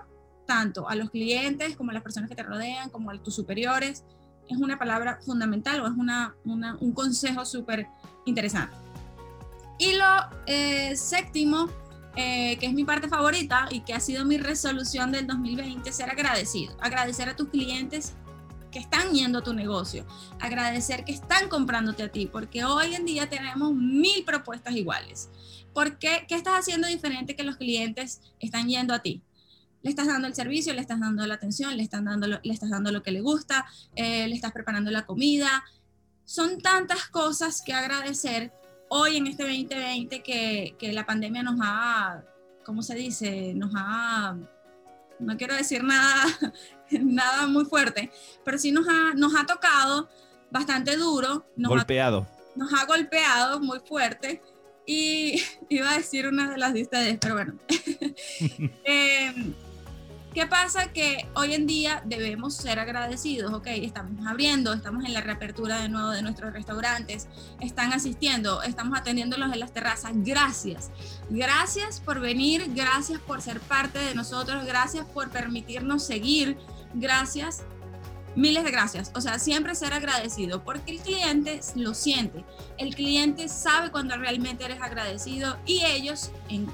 tanto 0.48 0.88
a 0.88 0.96
los 0.96 1.10
clientes 1.10 1.76
como 1.76 1.92
a 1.92 1.94
las 1.94 2.02
personas 2.02 2.28
que 2.28 2.34
te 2.34 2.42
rodean, 2.42 2.90
como 2.90 3.12
a 3.12 3.22
tus 3.22 3.36
superiores. 3.36 4.04
Es 4.48 4.58
una 4.58 4.80
palabra 4.80 5.20
fundamental 5.24 5.80
o 5.80 5.86
es 5.86 5.92
una, 5.96 6.34
un 6.44 6.92
consejo 6.92 7.46
súper 7.46 7.86
interesante. 8.26 8.74
Y 9.78 9.92
lo 9.92 10.04
eh, 10.46 10.96
séptimo 10.96 11.68
eh, 12.16 12.56
que 12.58 12.66
es 12.66 12.72
mi 12.72 12.84
parte 12.84 13.08
favorita 13.08 13.68
y 13.70 13.80
que 13.80 13.94
ha 13.94 14.00
sido 14.00 14.24
mi 14.24 14.38
resolución 14.38 15.12
del 15.12 15.26
2020, 15.26 15.92
ser 15.92 16.10
agradecido. 16.10 16.76
Agradecer 16.80 17.28
a 17.28 17.36
tus 17.36 17.48
clientes 17.48 18.14
que 18.70 18.78
están 18.78 19.12
yendo 19.12 19.38
a 19.38 19.42
tu 19.42 19.52
negocio, 19.52 20.06
agradecer 20.38 21.04
que 21.04 21.12
están 21.12 21.48
comprándote 21.48 22.02
a 22.04 22.08
ti, 22.10 22.26
porque 22.26 22.64
hoy 22.64 22.94
en 22.94 23.04
día 23.04 23.28
tenemos 23.28 23.74
mil 23.74 24.24
propuestas 24.24 24.74
iguales. 24.74 25.28
¿Por 25.72 25.98
qué? 25.98 26.24
¿Qué 26.28 26.34
estás 26.34 26.60
haciendo 26.60 26.88
diferente 26.88 27.36
que 27.36 27.42
los 27.42 27.56
clientes 27.56 28.20
están 28.38 28.68
yendo 28.68 28.94
a 28.94 29.00
ti? 29.00 29.22
Le 29.82 29.90
estás 29.90 30.06
dando 30.06 30.28
el 30.28 30.34
servicio, 30.34 30.74
le 30.74 30.80
estás 30.80 31.00
dando 31.00 31.26
la 31.26 31.34
atención, 31.34 31.76
le, 31.76 31.82
están 31.82 32.04
dando 32.04 32.26
le 32.26 32.40
estás 32.44 32.70
dando 32.70 32.92
lo 32.92 33.02
que 33.02 33.12
le 33.12 33.20
gusta, 33.20 33.66
eh, 33.94 34.28
le 34.28 34.34
estás 34.34 34.52
preparando 34.52 34.90
la 34.90 35.06
comida. 35.06 35.64
Son 36.24 36.60
tantas 36.60 37.08
cosas 37.08 37.62
que 37.62 37.72
agradecer 37.72 38.52
hoy 38.90 39.16
en 39.16 39.26
este 39.28 39.44
2020 39.44 40.22
que, 40.22 40.74
que 40.78 40.92
la 40.92 41.06
pandemia 41.06 41.42
nos 41.42 41.58
ha, 41.62 42.22
¿cómo 42.64 42.82
se 42.82 42.94
dice? 42.94 43.54
Nos 43.54 43.70
ha, 43.74 44.36
no 45.18 45.36
quiero 45.36 45.54
decir 45.54 45.82
nada, 45.82 46.24
nada 46.90 47.46
muy 47.46 47.64
fuerte, 47.64 48.10
pero 48.44 48.58
sí 48.58 48.72
nos 48.72 48.86
ha, 48.88 49.14
nos 49.14 49.34
ha 49.36 49.46
tocado 49.46 50.08
bastante 50.50 50.96
duro. 50.96 51.46
Nos 51.56 51.70
golpeado. 51.70 52.26
nos 52.56 52.72
ha 52.74 52.84
golpeado 52.84 53.60
muy 53.60 53.78
fuerte. 53.80 54.42
Y 54.86 55.40
iba 55.68 55.90
a 55.90 55.96
decir 55.96 56.26
una 56.26 56.50
de 56.50 56.58
las 56.58 56.74
de 56.74 56.82
ustedes, 56.82 57.18
pero 57.20 57.34
bueno. 57.34 57.54
eh, 58.84 59.32
¿Qué 60.32 60.46
pasa? 60.46 60.92
Que 60.92 61.28
hoy 61.34 61.54
en 61.54 61.66
día 61.66 62.02
debemos 62.04 62.54
ser 62.54 62.78
agradecidos, 62.78 63.52
ok, 63.52 63.66
estamos 63.66 64.24
abriendo, 64.28 64.72
estamos 64.72 65.04
en 65.04 65.12
la 65.12 65.22
reapertura 65.22 65.80
de 65.80 65.88
nuevo 65.88 66.10
de 66.10 66.22
nuestros 66.22 66.52
restaurantes, 66.52 67.26
están 67.60 67.92
asistiendo, 67.92 68.62
estamos 68.62 68.96
atendiéndolos 68.96 69.52
en 69.52 69.58
las 69.58 69.72
terrazas, 69.72 70.12
gracias. 70.14 70.92
Gracias 71.30 71.98
por 71.98 72.20
venir, 72.20 72.72
gracias 72.76 73.18
por 73.20 73.42
ser 73.42 73.58
parte 73.58 73.98
de 73.98 74.14
nosotros, 74.14 74.64
gracias 74.64 75.04
por 75.04 75.30
permitirnos 75.30 76.06
seguir, 76.06 76.56
gracias, 76.94 77.64
miles 78.36 78.62
de 78.62 78.70
gracias. 78.70 79.10
O 79.16 79.20
sea, 79.20 79.40
siempre 79.40 79.74
ser 79.74 79.92
agradecido, 79.92 80.62
porque 80.62 80.92
el 80.92 81.00
cliente 81.00 81.58
lo 81.74 81.92
siente, 81.92 82.44
el 82.78 82.94
cliente 82.94 83.48
sabe 83.48 83.90
cuando 83.90 84.16
realmente 84.16 84.64
eres 84.64 84.80
agradecido 84.80 85.58
y 85.66 85.84
ellos, 85.84 86.30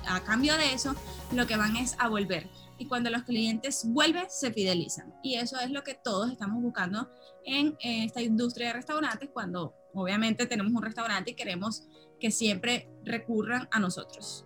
a 0.06 0.20
cambio 0.20 0.58
de 0.58 0.74
eso, 0.74 0.94
lo 1.32 1.46
que 1.46 1.56
van 1.56 1.76
es 1.76 1.96
a 1.98 2.08
volver 2.08 2.50
y 2.78 2.86
cuando 2.86 3.10
los 3.10 3.22
clientes 3.22 3.84
vuelven, 3.86 4.26
se 4.28 4.52
fidelizan. 4.52 5.14
Y 5.22 5.36
eso 5.36 5.58
es 5.58 5.70
lo 5.70 5.82
que 5.82 5.94
todos 5.94 6.30
estamos 6.30 6.62
buscando 6.62 7.08
en, 7.44 7.76
esta 7.80 8.22
industria 8.22 8.68
de 8.68 8.72
restaurantes 8.74 9.30
cuando 9.32 9.74
obviamente 9.94 10.46
tenemos 10.46 10.72
un 10.72 10.82
restaurante 10.82 11.30
y 11.30 11.34
queremos 11.34 11.84
que 12.20 12.30
siempre 12.30 12.88
recurran 13.04 13.68
a 13.70 13.80
nosotros. 13.80 14.44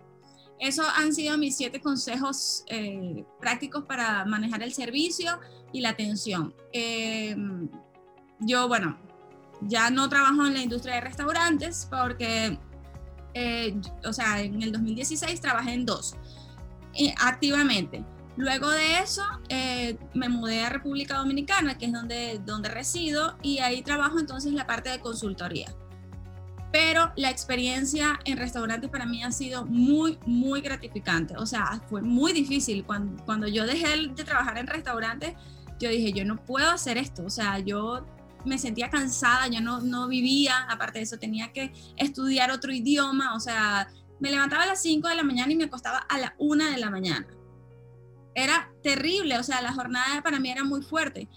Esos 0.59 0.85
han 0.95 1.13
sido 1.13 1.37
mis 1.37 1.57
siete 1.57 1.81
consejos 1.81 2.63
eh, 2.67 3.25
prácticos 3.39 3.85
para 3.85 4.23
manejar 4.25 4.61
el 4.61 4.73
servicio 4.73 5.39
y 5.73 5.81
la 5.81 5.89
atención. 5.89 6.53
Eh, 6.71 7.35
yo, 8.39 8.67
bueno, 8.67 8.97
ya 9.61 9.89
no 9.89 10.07
trabajo 10.07 10.45
en 10.45 10.53
la 10.53 10.61
industria 10.61 10.95
de 10.95 11.01
restaurantes 11.01 11.87
porque, 11.89 12.59
eh, 13.33 13.75
o 14.05 14.13
sea, 14.13 14.41
en 14.41 14.61
el 14.61 14.71
2016 14.71 15.41
trabajé 15.41 15.73
en 15.73 15.85
dos 15.85 16.15
activamente. 17.17 18.03
Luego 18.41 18.71
de 18.71 18.97
eso 18.97 19.21
eh, 19.49 19.99
me 20.15 20.27
mudé 20.27 20.63
a 20.63 20.69
República 20.69 21.17
Dominicana, 21.17 21.77
que 21.77 21.85
es 21.85 21.93
donde, 21.93 22.41
donde 22.43 22.69
resido, 22.69 23.37
y 23.43 23.59
ahí 23.59 23.83
trabajo 23.83 24.19
entonces 24.19 24.51
la 24.53 24.65
parte 24.65 24.89
de 24.89 24.99
consultoría. 24.99 25.71
Pero 26.71 27.13
la 27.17 27.29
experiencia 27.29 28.19
en 28.25 28.37
restaurantes 28.37 28.89
para 28.89 29.05
mí 29.05 29.21
ha 29.21 29.31
sido 29.31 29.63
muy, 29.67 30.17
muy 30.25 30.61
gratificante. 30.61 31.35
O 31.37 31.45
sea, 31.45 31.83
fue 31.87 32.01
muy 32.01 32.33
difícil. 32.33 32.83
Cuando, 32.83 33.23
cuando 33.25 33.47
yo 33.47 33.67
dejé 33.67 34.07
de 34.07 34.23
trabajar 34.23 34.57
en 34.57 34.65
restaurantes, 34.65 35.35
yo 35.79 35.89
dije, 35.89 36.11
yo 36.11 36.25
no 36.25 36.43
puedo 36.43 36.67
hacer 36.67 36.97
esto. 36.97 37.23
O 37.23 37.29
sea, 37.29 37.59
yo 37.59 38.07
me 38.43 38.57
sentía 38.57 38.89
cansada, 38.89 39.49
yo 39.49 39.61
no, 39.61 39.81
no 39.81 40.07
vivía, 40.07 40.65
aparte 40.67 40.97
de 40.97 41.03
eso 41.03 41.19
tenía 41.19 41.53
que 41.53 41.73
estudiar 41.95 42.49
otro 42.49 42.73
idioma, 42.73 43.35
o 43.35 43.39
sea, 43.39 43.87
me 44.19 44.31
levantaba 44.31 44.63
a 44.63 44.65
las 44.65 44.81
5 44.81 45.07
de 45.09 45.15
la 45.15 45.23
mañana 45.23 45.51
y 45.51 45.55
me 45.55 45.65
acostaba 45.65 45.99
a 45.99 46.17
la 46.17 46.33
1 46.39 46.71
de 46.71 46.77
la 46.79 46.89
mañana 46.89 47.27
era 48.35 48.71
terrible, 48.81 49.37
o 49.37 49.43
sea, 49.43 49.61
la 49.61 49.73
jornada 49.73 50.21
para 50.21 50.39
mí 50.39 50.49
era 50.49 50.63
muy 50.63 50.81
fuerte, 50.81 51.27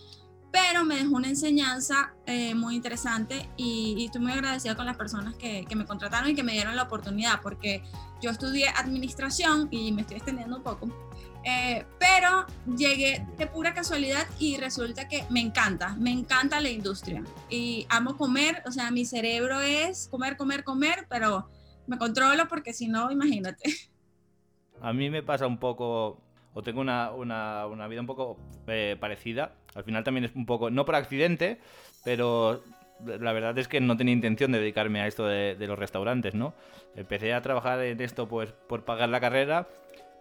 pero 0.55 0.85
me 0.85 0.97
dejó 0.97 1.17
una 1.17 1.29
enseñanza 1.29 2.15
eh, 2.27 2.55
muy 2.55 2.77
interesante 2.77 3.49
y, 3.57 4.05
estoy 4.05 4.21
muy 4.21 4.33
agradecida 4.33 4.77
con 4.77 4.87
las 4.87 4.97
personas 4.97 5.35
que, 5.35 5.67
me 5.75 5.85
contrataron 5.85 6.31
y 6.31 6.35
que 6.35 6.45
me 6.45 6.53
dieron 6.53 6.77
la 6.77 6.85
oportunidad, 6.85 7.41
porque 7.43 7.83
yo 8.23 8.31
estudié 8.31 8.69
administración 8.69 9.69
y 9.73 9.91
me 9.91 10.03
estoy 10.03 10.19
extendiendo 10.19 10.57
un 10.57 10.63
poco, 10.63 10.89
eh, 11.43 11.85
pero 11.99 12.47
llegué 12.77 13.27
de 13.37 13.47
pura 13.49 13.75
casualidad 13.75 14.27
y 14.39 14.57
resulta 14.57 15.09
que 15.09 15.25
me 15.29 15.41
encanta, 15.41 15.97
me 15.99 16.13
encanta 16.13 16.61
la 16.61 16.71
industria 16.71 17.25
y 17.51 17.87
amo 17.91 18.17
comer, 18.17 18.63
o 18.65 18.71
sea, 18.71 18.93
mi 18.93 19.05
cerebro 19.05 19.61
es 19.61 20.07
comer, 20.09 20.37
comer, 20.37 20.63
comer, 20.63 21.07
pero 21.11 21.49
me 21.89 21.99
controlo 21.99 22.47
porque 22.49 22.73
si 22.73 22.87
no, 22.87 23.11
imagínate. 23.11 23.65
A 24.81 24.93
mí 24.93 25.11
me 25.11 25.23
pasa 25.23 25.47
un 25.47 25.59
poco 25.59 26.24
o 26.55 26.63
tengo 26.63 26.81
una, 26.81 27.87
vida 27.89 28.01
un 28.01 28.07
poco 28.07 28.39
eh, 28.67 28.97
parecida. 28.99 29.53
Al 29.75 29.85
final 29.85 30.05
también 30.05 30.25
es 30.25 30.35
un 30.35 30.47
poco, 30.47 30.71
no 30.71 30.85
por 30.85 30.95
accidente, 30.95 31.59
pero 32.05 32.63
la 33.05 33.33
verdad 33.33 33.59
es 33.59 33.69
que 33.69 33.81
no 33.81 33.97
tenía 33.97 34.15
intención 34.15 34.53
de 34.53 34.61
dedicarme 34.61 35.01
a 35.01 35.07
esto 35.07 35.27
de, 35.27 35.57
los 35.67 35.79
restaurantes, 35.79 36.35
¿no? 36.35 36.55
Empecé 36.97 37.35
a 37.35 37.43
trabajar 37.43 37.81
en 37.81 38.01
esto 38.01 38.29
pues 38.29 38.53
por 38.69 38.85
pagar 38.85 39.09
la 39.09 39.21
carrera 39.21 39.69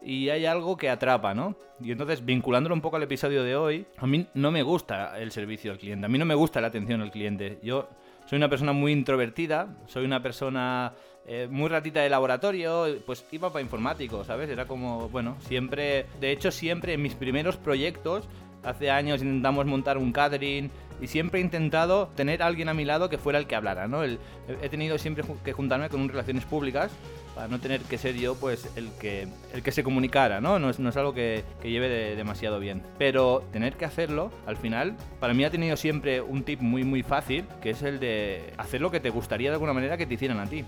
y 0.01 0.29
hay 0.29 0.45
algo 0.45 0.75
que 0.75 0.89
atrapa, 0.89 1.33
¿no? 1.33 1.55
Y 1.79 1.91
entonces, 1.91 2.25
vinculándolo 2.25 2.75
un 2.75 2.81
poco 2.81 2.97
al 2.97 3.03
episodio 3.03 3.43
de 3.43 3.55
hoy, 3.55 3.85
a 3.97 4.07
mí 4.07 4.27
no 4.33 4.51
me 4.51 4.63
gusta 4.63 5.17
el 5.19 5.31
servicio 5.31 5.71
al 5.71 5.77
cliente, 5.77 6.05
a 6.05 6.09
mí 6.09 6.17
no 6.17 6.25
me 6.25 6.35
gusta 6.35 6.59
la 6.61 6.67
atención 6.67 7.01
al 7.01 7.11
cliente. 7.11 7.59
Yo 7.61 7.89
soy 8.33 8.37
una 8.37 8.49
persona 8.49 8.73
muy 8.73 8.91
introvertida, 8.93 9.77
soy 9.85 10.05
una 10.05 10.23
persona 10.23 10.93
eh, 11.27 11.47
muy 11.51 11.69
ratita 11.69 12.01
de 12.01 12.09
laboratorio, 12.09 12.87
pues 13.05 13.23
iba 13.31 13.51
para 13.51 13.61
informático, 13.61 14.23
¿sabes? 14.23 14.49
Era 14.49 14.65
como, 14.65 15.07
bueno, 15.09 15.37
siempre, 15.41 16.07
de 16.19 16.31
hecho 16.31 16.49
siempre 16.49 16.93
en 16.93 17.03
mis 17.03 17.13
primeros 17.13 17.57
proyectos, 17.57 18.27
hace 18.63 18.89
años 18.89 19.21
intentamos 19.21 19.67
montar 19.67 19.99
un 19.99 20.11
catering 20.11 20.71
y 21.03 21.07
siempre 21.07 21.41
he 21.41 21.43
intentado 21.43 22.07
tener 22.15 22.41
alguien 22.41 22.69
a 22.69 22.73
mi 22.73 22.85
lado 22.85 23.09
que 23.09 23.17
fuera 23.17 23.37
el 23.37 23.45
que 23.45 23.57
hablara, 23.57 23.89
¿no? 23.89 24.03
he 24.05 24.69
tenido 24.69 24.97
siempre 24.97 25.25
que 25.43 25.51
juntarme 25.51 25.89
con 25.89 26.07
relaciones 26.07 26.45
públicas 26.45 26.91
para 27.35 27.49
no 27.49 27.59
tener 27.59 27.81
que 27.81 27.97
ser 27.97 28.15
yo 28.15 28.35
pues 28.35 28.71
el 28.77 28.89
que, 28.93 29.27
el 29.53 29.61
que 29.61 29.71
se 29.73 29.83
comunicara, 29.83 30.39
¿no? 30.39 30.59
No 30.59 30.69
es, 30.69 30.79
no 30.79 30.89
es 30.89 30.95
algo 30.95 31.13
que, 31.13 31.43
que 31.61 31.71
lleve 31.71 32.15
demasiado 32.15 32.59
bien. 32.59 32.81
Pero 32.97 33.43
tener 33.51 33.73
que 33.73 33.83
hacerlo, 33.83 34.31
al 34.45 34.55
final, 34.55 34.95
para 35.19 35.33
mí 35.33 35.43
ha 35.43 35.49
tenido 35.49 35.75
siempre 35.75 36.21
un 36.21 36.43
tip 36.43 36.61
muy 36.61 36.85
muy 36.85 37.03
fácil, 37.03 37.45
que 37.61 37.71
es 37.71 37.81
el 37.81 37.99
de 37.99 38.53
hacer 38.57 38.79
lo 38.79 38.89
que 38.89 39.01
te 39.01 39.09
gustaría 39.09 39.49
de 39.49 39.55
alguna 39.55 39.73
manera 39.73 39.97
que 39.97 40.05
te 40.05 40.13
hicieran 40.13 40.39
a 40.39 40.45
ti. 40.45 40.63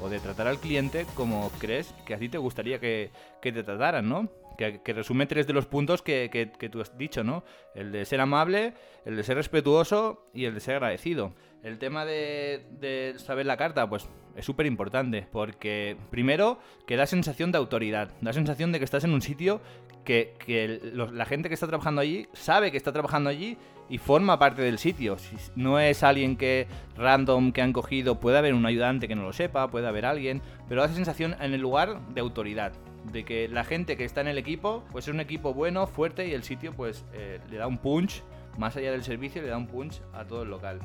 O 0.00 0.08
de 0.08 0.18
tratar 0.18 0.46
al 0.46 0.58
cliente 0.58 1.04
como 1.14 1.50
crees 1.58 1.94
que 2.06 2.14
a 2.14 2.18
ti 2.18 2.28
te 2.28 2.38
gustaría 2.38 2.78
que, 2.78 3.10
que 3.42 3.52
te 3.52 3.62
trataran, 3.62 4.08
¿no? 4.08 4.28
Que, 4.56 4.80
que, 4.82 4.92
resume 4.92 5.26
tres 5.26 5.46
de 5.46 5.52
los 5.52 5.66
puntos 5.66 6.02
que, 6.02 6.30
que, 6.30 6.68
tú 6.68 6.80
has 6.80 6.96
dicho, 6.96 7.24
¿no? 7.24 7.44
El 7.74 7.92
de 7.92 8.04
ser 8.04 8.20
amable, 8.20 8.74
el 9.04 9.16
de 9.16 9.22
ser 9.22 9.36
respetuoso 9.36 10.28
y 10.32 10.44
el 10.44 10.54
de 10.54 10.60
ser 10.60 10.76
agradecido. 10.76 11.32
El 11.62 11.78
tema 11.78 12.04
de, 12.04 13.14
saber 13.16 13.46
la 13.46 13.56
carta, 13.56 13.88
pues 13.88 14.08
es 14.36 14.44
súper 14.44 14.66
importante, 14.66 15.26
porque 15.32 15.96
primero 16.10 16.58
que 16.86 16.96
da 16.96 17.06
sensación 17.06 17.52
de 17.52 17.58
autoridad, 17.58 18.10
da 18.20 18.32
sensación 18.32 18.70
de 18.70 18.78
que 18.78 18.84
estás 18.84 19.04
en 19.04 19.12
un 19.12 19.22
sitio 19.22 19.60
que, 20.04 20.34
que 20.38 20.80
la 20.92 21.24
gente 21.24 21.48
que 21.48 21.54
está 21.54 21.66
trabajando 21.66 22.00
allí 22.00 22.28
sabe 22.34 22.70
que 22.70 22.76
está 22.76 22.92
trabajando 22.92 23.30
allí 23.30 23.56
y 23.88 23.98
forma 23.98 24.38
parte 24.38 24.62
del 24.62 24.78
sitio. 24.78 25.18
Si 25.18 25.36
no 25.56 25.78
es 25.78 26.02
alguien 26.02 26.36
que 26.36 26.66
random 26.96 27.52
que 27.52 27.62
han 27.62 27.72
cogido, 27.72 28.20
puede 28.20 28.38
haber 28.38 28.54
un 28.54 28.66
ayudante 28.66 29.08
que 29.08 29.14
no 29.14 29.22
lo 29.22 29.32
sepa, 29.32 29.68
puede 29.68 29.86
haber 29.86 30.04
alguien, 30.04 30.42
pero 30.68 30.82
da 30.82 30.88
sensación 30.88 31.36
en 31.40 31.54
el 31.54 31.60
lugar 31.60 32.00
de 32.08 32.20
autoridad 32.20 32.72
de 33.12 33.24
que 33.24 33.48
la 33.48 33.64
gente 33.64 33.96
que 33.96 34.04
está 34.04 34.20
en 34.20 34.28
el 34.28 34.38
equipo, 34.38 34.84
pues 34.92 35.08
es 35.08 35.14
un 35.14 35.20
equipo 35.20 35.54
bueno, 35.54 35.86
fuerte 35.86 36.26
y 36.26 36.32
el 36.32 36.42
sitio 36.42 36.72
pues 36.72 37.04
eh, 37.12 37.40
le 37.50 37.56
da 37.56 37.66
un 37.66 37.78
punch, 37.78 38.22
más 38.58 38.76
allá 38.76 38.92
del 38.92 39.02
servicio, 39.02 39.42
le 39.42 39.48
da 39.48 39.56
un 39.56 39.66
punch 39.66 40.00
a 40.12 40.24
todo 40.24 40.42
el 40.42 40.50
local. 40.50 40.80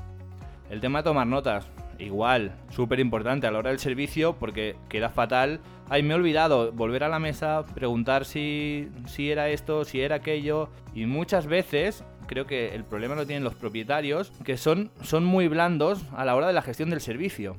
El 0.70 0.82
tema 0.82 1.00
de 1.00 1.04
tomar 1.04 1.28
notas, 1.28 1.68
igual, 1.98 2.56
súper 2.70 3.00
importante 3.00 3.48
a 3.48 3.52
la 3.52 3.60
hora 3.60 3.70
del 3.70 3.80
servicio 3.80 4.34
porque 4.34 4.76
queda 4.88 5.10
fatal. 5.10 5.60
Ay, 5.90 6.04
me 6.04 6.14
he 6.14 6.16
olvidado 6.16 6.72
volver 6.72 7.04
a 7.04 7.10
la 7.10 7.20
mesa, 7.20 7.66
preguntar 7.74 8.26
si, 8.26 8.90
si 9.08 9.32
era 9.32 9.50
esto, 9.50 9.86
si 9.86 10.02
era 10.02 10.18
aquello. 10.18 10.70
Y 10.94 11.06
muchas 11.06 11.48
veces 11.48 12.04
creo 12.28 12.46
que 12.46 12.76
el 12.76 12.84
problema 12.84 13.16
lo 13.16 13.26
tienen 13.26 13.44
los 13.44 13.56
propietarios, 13.56 14.32
que 14.44 14.58
son, 14.58 14.92
son 15.02 15.26
muy 15.26 15.48
blandos 15.48 16.04
a 16.16 16.26
la 16.26 16.36
hora 16.36 16.48
de 16.48 16.54
la 16.54 16.62
gestión 16.62 16.92
del 16.92 17.02
servicio. 17.02 17.56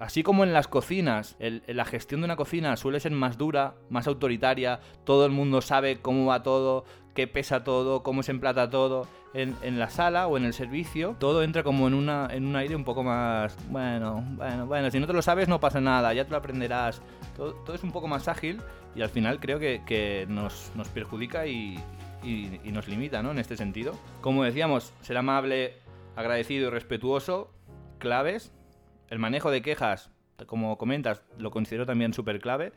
Así 0.00 0.22
como 0.22 0.44
en 0.44 0.54
las 0.54 0.66
cocinas, 0.66 1.36
la 1.38 1.84
gestión 1.84 2.22
de 2.22 2.24
una 2.24 2.36
cocina 2.36 2.74
suele 2.78 3.00
ser 3.00 3.12
más 3.12 3.36
dura, 3.36 3.74
más 3.90 4.06
autoritaria, 4.06 4.80
todo 5.04 5.26
el 5.26 5.30
mundo 5.30 5.60
sabe 5.60 6.00
cómo 6.00 6.24
va 6.24 6.42
todo, 6.42 6.86
qué 7.14 7.26
pesa 7.26 7.64
todo, 7.64 8.02
cómo 8.02 8.22
se 8.22 8.30
emplata 8.30 8.70
todo. 8.70 9.06
En, 9.34 9.78
la 9.78 9.90
sala 9.90 10.26
o 10.26 10.38
en 10.38 10.46
el 10.46 10.54
servicio, 10.54 11.16
todo 11.20 11.42
entra 11.42 11.62
como 11.62 11.86
en, 11.86 11.92
una, 11.92 12.28
en 12.32 12.46
un 12.46 12.56
aire 12.56 12.74
un 12.74 12.84
poco 12.84 13.04
más, 13.04 13.54
bueno, 13.68 14.24
bueno, 14.36 14.66
bueno, 14.66 14.90
si 14.90 14.98
no 14.98 15.06
te 15.06 15.12
lo 15.12 15.20
sabes 15.20 15.48
no 15.48 15.60
pasa 15.60 15.82
nada, 15.82 16.14
ya 16.14 16.24
te 16.24 16.30
lo 16.30 16.38
aprenderás. 16.38 17.02
Todo, 17.36 17.74
es 17.74 17.84
un 17.84 17.92
poco 17.92 18.08
más 18.08 18.26
ágil 18.26 18.62
y 18.96 19.02
al 19.02 19.10
final 19.10 19.38
creo 19.38 19.58
que, 19.58 20.24
nos, 20.30 20.72
perjudica 20.94 21.46
y, 21.46 21.78
y 22.24 22.72
nos 22.72 22.88
limita, 22.88 23.22
¿no? 23.22 23.32
En 23.32 23.38
este 23.38 23.58
sentido. 23.58 23.92
Como 24.22 24.44
decíamos, 24.44 24.94
ser 25.02 25.18
amable, 25.18 25.74
agradecido 26.16 26.68
y 26.68 26.70
respetuoso, 26.70 27.52
claves 27.98 28.50
el 29.10 29.18
manejo 29.18 29.50
de 29.50 29.62
quejas, 29.62 30.10
como 30.46 30.78
comentas, 30.78 31.22
lo 31.38 31.50
considero 31.50 31.86
también 31.86 32.14
súper 32.14 32.40
clave. 32.40 32.72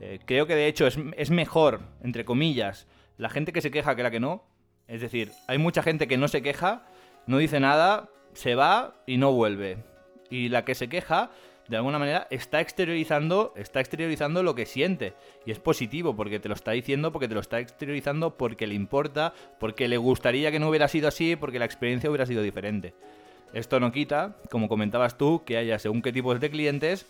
Eh, 0.00 0.20
creo 0.24 0.46
que 0.46 0.54
de 0.54 0.66
hecho 0.66 0.86
es, 0.86 0.98
es, 1.16 1.30
mejor, 1.30 1.80
entre 2.02 2.24
comillas, 2.24 2.86
la 3.18 3.28
gente 3.28 3.52
que 3.52 3.60
se 3.60 3.70
queja 3.70 3.96
que 3.96 4.02
la 4.02 4.10
que 4.10 4.20
no. 4.20 4.44
Es 4.86 5.00
decir, 5.00 5.30
hay 5.48 5.58
mucha 5.58 5.82
gente 5.82 6.08
que 6.08 6.18
no 6.18 6.28
se 6.28 6.42
queja, 6.42 6.86
no 7.26 7.38
dice 7.38 7.60
nada, 7.60 8.08
se 8.32 8.54
va 8.54 8.94
y 9.06 9.18
no 9.18 9.32
vuelve. 9.32 9.78
Y 10.30 10.48
la 10.48 10.64
que 10.64 10.74
se 10.74 10.88
queja, 10.88 11.30
de 11.68 11.76
alguna 11.76 11.98
manera, 11.98 12.26
está 12.30 12.60
exteriorizando, 12.60 13.52
está 13.56 13.80
exteriorizando 13.80 14.42
lo 14.42 14.54
que 14.54 14.66
siente. 14.66 15.14
Y 15.44 15.50
es 15.50 15.58
positivo, 15.58 16.16
porque 16.16 16.40
te 16.40 16.48
lo 16.48 16.54
está 16.54 16.72
diciendo, 16.72 17.12
porque 17.12 17.28
te 17.28 17.34
lo 17.34 17.40
está 17.40 17.60
exteriorizando, 17.60 18.36
porque 18.36 18.66
le 18.66 18.74
importa, 18.74 19.34
porque 19.58 19.88
le 19.88 19.96
gustaría 19.96 20.50
que 20.50 20.58
no 20.58 20.68
hubiera 20.68 20.88
sido 20.88 21.08
así, 21.08 21.36
porque 21.36 21.58
la 21.58 21.64
experiencia 21.64 22.10
hubiera 22.10 22.26
sido 22.26 22.42
diferente. 22.42 22.94
Esto 23.52 23.80
no 23.80 23.90
quita, 23.92 24.36
como 24.50 24.68
comentabas 24.68 25.18
tú, 25.18 25.42
que 25.44 25.56
haya 25.56 25.78
según 25.78 26.02
qué 26.02 26.12
tipos 26.12 26.38
de 26.40 26.50
clientes 26.50 27.06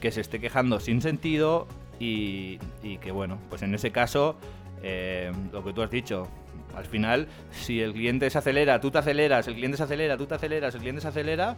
que 0.00 0.10
se 0.10 0.20
esté 0.20 0.40
quejando 0.40 0.80
sin 0.80 1.00
sentido 1.00 1.66
y, 1.98 2.58
que, 3.00 3.12
bueno, 3.12 3.38
pues 3.48 3.62
en 3.62 3.74
ese 3.74 3.92
caso, 3.92 4.36
eh, 4.82 5.32
lo 5.52 5.64
que 5.64 5.72
tú 5.72 5.82
has 5.82 5.90
dicho, 5.90 6.28
al 6.76 6.84
final, 6.84 7.28
si 7.52 7.80
el 7.80 7.92
cliente 7.92 8.28
se 8.30 8.38
acelera, 8.38 8.80
tú 8.80 8.90
te 8.90 8.98
aceleras, 8.98 9.46
el 9.46 9.54
cliente 9.54 9.76
se 9.76 9.84
acelera, 9.84 10.16
tú 10.16 10.26
te 10.26 10.34
aceleras, 10.34 10.74
el 10.74 10.80
cliente 10.80 11.00
se 11.00 11.08
acelera, 11.08 11.56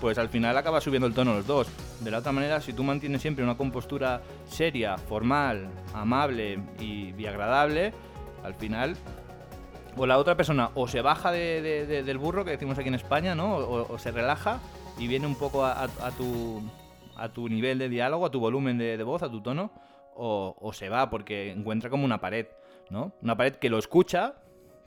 pues 0.00 0.16
al 0.16 0.28
final 0.28 0.56
acaba 0.56 0.80
subiendo 0.80 1.06
el 1.06 1.14
tono 1.14 1.34
los 1.34 1.46
dos. 1.46 1.68
De 2.00 2.10
la 2.10 2.18
otra 2.18 2.32
manera, 2.32 2.60
si 2.60 2.72
tú 2.72 2.84
mantienes 2.84 3.20
siempre 3.20 3.44
una 3.44 3.56
compostura 3.56 4.22
seria, 4.48 4.96
formal, 4.96 5.68
amable 5.92 6.58
y, 6.80 7.14
y 7.16 7.26
agradable, 7.26 7.92
al 8.42 8.54
final 8.54 8.96
o 9.96 10.06
la 10.06 10.18
otra 10.18 10.36
persona 10.36 10.70
o 10.74 10.88
se 10.88 11.00
baja 11.02 11.30
del 11.32 12.18
burro, 12.18 12.44
que 12.44 12.52
decimos 12.52 12.78
aquí 12.78 12.88
en 12.88 12.94
España, 12.94 13.34
¿no? 13.34 13.56
O, 13.56 13.98
se 13.98 14.10
relaja 14.10 14.60
y 14.98 15.06
viene 15.06 15.26
un 15.26 15.36
poco 15.36 15.64
a, 15.64 15.88
tu, 16.16 16.62
a 17.16 17.28
tu 17.28 17.48
nivel 17.48 17.78
de 17.78 17.88
diálogo, 17.88 18.26
a 18.26 18.30
tu 18.30 18.40
volumen 18.40 18.78
de, 18.78 19.02
voz, 19.02 19.22
a 19.22 19.30
tu 19.30 19.40
tono, 19.40 19.70
o, 20.14 20.70
se 20.72 20.88
va 20.88 21.10
porque 21.10 21.50
encuentra 21.50 21.90
como 21.90 22.04
una 22.04 22.20
pared, 22.20 22.46
¿no? 22.90 23.12
Una 23.22 23.36
pared 23.36 23.56
que 23.56 23.70
lo 23.70 23.78
escucha, 23.78 24.34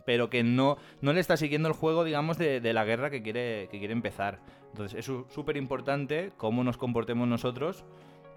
pero 0.06 0.30
que 0.30 0.44
no, 0.44 0.78
no 1.02 1.14
le 1.14 1.20
está 1.20 1.38
siguiendo 1.38 1.68
el 1.68 1.74
juego, 1.74 2.04
digamos, 2.04 2.38
de, 2.38 2.62
la 2.74 2.86
guerra 2.86 3.10
que 3.10 3.22
quiere, 3.22 3.68
que 3.72 3.80
quiere 3.80 3.94
empezar. 3.94 4.40
Entonces 4.72 5.00
es 5.00 5.06
súper 5.34 5.58
importante 5.58 6.32
cómo 6.38 6.64
nos 6.64 6.78
comportemos 6.78 7.28
nosotros, 7.28 7.84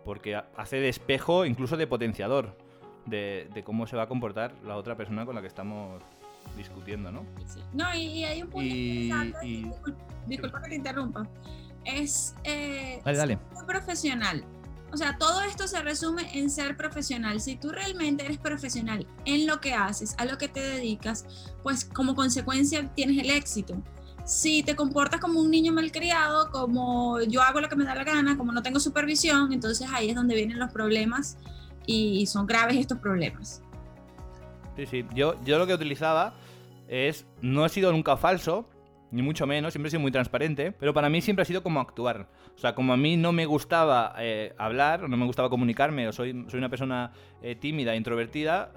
porque 0.05 0.41
hace 0.57 0.77
de 0.77 0.89
espejo, 0.89 1.45
incluso 1.45 1.77
de 1.77 1.87
potenciador, 1.87 2.57
de, 3.07 3.49
de 3.53 3.63
cómo 3.63 3.87
se 3.87 3.97
va 3.97 4.05
a 4.05 4.09
comportar 4.09 4.53
la 4.65 4.77
otra 4.77 4.97
persona 4.97 5.27
con 5.27 5.35
la 5.35 5.41
que 5.41 5.47
estamos 5.47 6.03
discutiendo, 6.57 7.11
¿no? 7.11 7.25
Sí. 7.47 7.61
No, 7.73 7.95
y, 7.95 8.25
hay 8.25 8.43
un 8.43 8.51
punto 8.51 8.67
y, 8.67 9.11
y... 9.43 9.71
Disculpa, 10.27 10.63
que 10.63 10.69
te 10.69 10.75
interrumpa. 10.75 11.29
Es 11.85 12.35
eh, 12.45 13.01
dale, 13.05 13.39
profesional. 13.67 14.45
O 14.93 14.97
sea, 14.97 15.17
todo 15.19 15.43
esto 15.43 15.69
se 15.69 15.81
resume 15.83 16.37
en 16.37 16.51
ser 16.51 16.77
profesional. 16.77 17.41
Si 17.41 17.57
tú 17.57 17.71
realmente 17.71 18.25
eres 18.25 18.39
profesional 18.39 19.07
en 19.25 19.47
lo 19.47 19.61
que 19.61 19.73
haces, 19.73 20.15
a 20.19 20.25
lo 20.25 20.37
que 20.37 20.49
te 20.49 20.61
dedicas, 20.61 21.25
pues 21.63 21.85
como 21.85 22.15
consecuencia 22.15 22.93
tienes 22.95 23.19
el 23.23 23.31
éxito. 23.31 23.81
Si 24.25 24.63
te 24.63 24.77
comportas 24.77 25.21
como 25.21 25.41
un 25.41 25.51
niño 25.51 25.73
malcriado, 25.73 26.51
como 26.51 27.21
yo 27.23 27.41
hago 27.43 27.61
lo 27.61 27.69
que 27.69 27.77
me 27.77 27.85
da 27.85 27.95
la 27.95 28.05
gana, 28.05 28.37
como 28.37 28.53
no 28.53 28.63
tengo 28.63 28.81
supervisión, 28.81 29.53
entonces 29.53 29.89
ahí 29.93 30.11
es 30.11 30.17
donde 30.17 30.35
vienen 30.35 30.59
los 30.59 30.73
problemas 30.73 31.37
y 31.87 32.27
son 32.27 32.47
graves 32.47 32.77
estos 32.77 32.99
problemas. 32.99 33.63
Sí, 34.77 34.87
sí. 34.87 35.05
Yo, 35.15 35.35
yo 35.45 35.59
lo 35.59 35.67
que 35.67 35.75
utilizaba 35.75 36.35
es. 36.89 37.27
No 37.43 37.65
he 37.65 37.69
sido 37.69 37.93
nunca 37.93 38.17
falso, 38.17 38.69
ni 39.11 39.23
mucho 39.23 39.47
menos, 39.47 39.73
siempre 39.73 39.89
he 39.89 39.91
sido 39.91 40.01
muy 40.01 40.13
transparente, 40.13 40.73
pero 40.73 40.95
para 40.95 41.09
mí 41.09 41.21
siempre 41.21 41.43
ha 41.43 41.47
sido 41.47 41.63
como 41.63 41.81
actuar. 41.81 42.27
O 42.55 42.59
sea, 42.59 42.75
como 42.75 42.93
a 42.93 42.97
mí 42.97 43.17
no 43.17 43.33
me 43.33 43.47
gustaba 43.47 44.15
eh, 44.19 44.55
hablar, 44.59 45.09
no 45.09 45.17
me 45.17 45.27
gustaba 45.27 45.49
comunicarme, 45.51 46.09
o 46.09 46.13
soy, 46.13 46.45
soy 46.49 46.59
una 46.59 46.69
persona 46.69 47.13
eh, 47.43 47.55
tímida, 47.55 47.97
introvertida, 47.97 48.73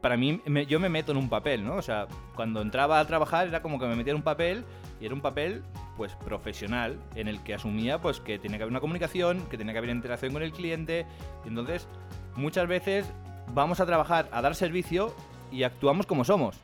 para 0.00 0.16
mí 0.16 0.40
yo 0.68 0.78
me 0.78 0.88
meto 0.88 1.12
en 1.12 1.18
un 1.18 1.28
papel, 1.28 1.64
¿no? 1.64 1.76
O 1.76 1.82
sea, 1.82 2.06
cuando 2.34 2.60
entraba 2.60 3.00
a 3.00 3.06
trabajar 3.06 3.48
era 3.48 3.62
como 3.62 3.78
que 3.78 3.86
me 3.86 3.96
metía 3.96 4.12
en 4.12 4.18
un 4.18 4.22
papel 4.22 4.64
y 5.00 5.06
era 5.06 5.14
un 5.14 5.20
papel 5.20 5.62
pues 5.96 6.14
profesional 6.14 6.98
en 7.14 7.28
el 7.28 7.42
que 7.42 7.54
asumía 7.54 8.00
pues 8.00 8.20
que 8.20 8.38
tenía 8.38 8.58
que 8.58 8.64
haber 8.64 8.72
una 8.72 8.80
comunicación, 8.80 9.46
que 9.48 9.56
tenía 9.58 9.72
que 9.72 9.78
haber 9.78 9.90
interacción 9.90 10.32
con 10.32 10.42
el 10.42 10.52
cliente, 10.52 11.06
y 11.44 11.48
entonces 11.48 11.88
muchas 12.36 12.68
veces 12.68 13.10
vamos 13.54 13.80
a 13.80 13.86
trabajar 13.86 14.28
a 14.32 14.42
dar 14.42 14.54
servicio 14.54 15.14
y 15.50 15.62
actuamos 15.62 16.06
como 16.06 16.24
somos, 16.24 16.56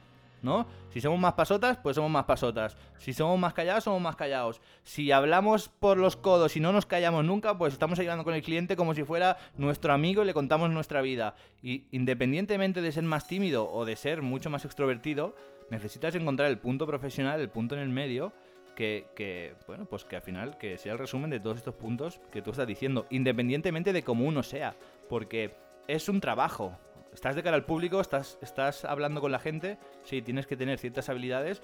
¿no? 0.43 0.67
Si 0.91 1.01
somos 1.01 1.19
más 1.19 1.33
pasotas, 1.33 1.79
pues 1.79 1.97
somos 1.97 2.11
más 2.11 2.25
pasotas. 2.25 2.77
Si 2.99 3.15
somos 3.15 3.39
más 3.39 3.55
callados, 3.55 3.85
somos 3.85 4.01
más 4.03 4.15
callados. 4.15 4.61
Si 4.83 5.11
hablamos 5.11 5.71
por 5.71 5.97
los 5.97 6.17
codos 6.17 6.55
y 6.57 6.61
no 6.61 6.73
nos 6.73 6.85
callamos 6.85 7.25
nunca, 7.25 7.57
pues 7.57 7.73
estamos 7.73 7.99
ayudando 7.99 8.25
con 8.25 8.35
el 8.35 8.43
cliente 8.43 8.77
como 8.77 8.95
si 8.95 9.03
fuera 9.05 9.39
nuestro 9.57 9.95
amigo 9.95 10.23
y 10.23 10.27
le 10.27 10.35
contamos 10.35 10.71
nuestra 10.71 11.01
vida. 11.01 11.35
Y 11.63 11.87
independientemente 11.93 12.83
de 12.83 12.93
ser 12.93 13.05
más 13.05 13.27
tímido 13.27 13.71
o 13.73 13.87
de 13.87 13.97
ser 13.97 14.21
mucho 14.21 14.51
más 14.51 14.67
extrovertido, 14.67 15.35
necesitas 15.71 16.15
encontrar 16.15 16.51
el 16.51 16.59
punto 16.59 16.87
profesional, 16.87 17.41
el 17.41 17.49
punto 17.49 17.75
en 17.75 17.81
el 17.81 17.89
medio. 17.89 18.33
Que, 18.77 19.09
que, 19.15 19.55
bueno, 19.67 19.85
pues 19.85 20.07
que 20.07 20.17
al 20.17 20.23
final 20.23 20.57
que 20.57 20.79
sea 20.79 20.93
el 20.93 20.99
resumen 20.99 21.29
de 21.29 21.41
todos 21.41 21.59
estos 21.59 21.75
puntos 21.75 22.21
que 22.31 22.41
tú 22.41 22.53
estás 22.53 22.67
diciendo, 22.67 23.07
independientemente 23.11 23.93
de 23.93 24.03
cómo 24.03 24.25
uno 24.25 24.43
sea, 24.43 24.75
porque 25.11 25.55
es 25.89 26.09
un 26.09 26.21
trabajo, 26.21 26.77
estás 27.13 27.37
de 27.37 27.43
cara 27.43 27.57
al 27.57 27.65
público, 27.65 28.01
estás, 28.01 28.39
estás 28.43 28.85
hablando 28.85 29.21
con 29.21 29.33
la 29.33 29.39
gente, 29.39 29.79
sí, 30.05 30.23
tienes 30.23 30.47
que 30.47 30.57
tener 30.57 30.79
ciertas 30.79 31.09
habilidades, 31.09 31.63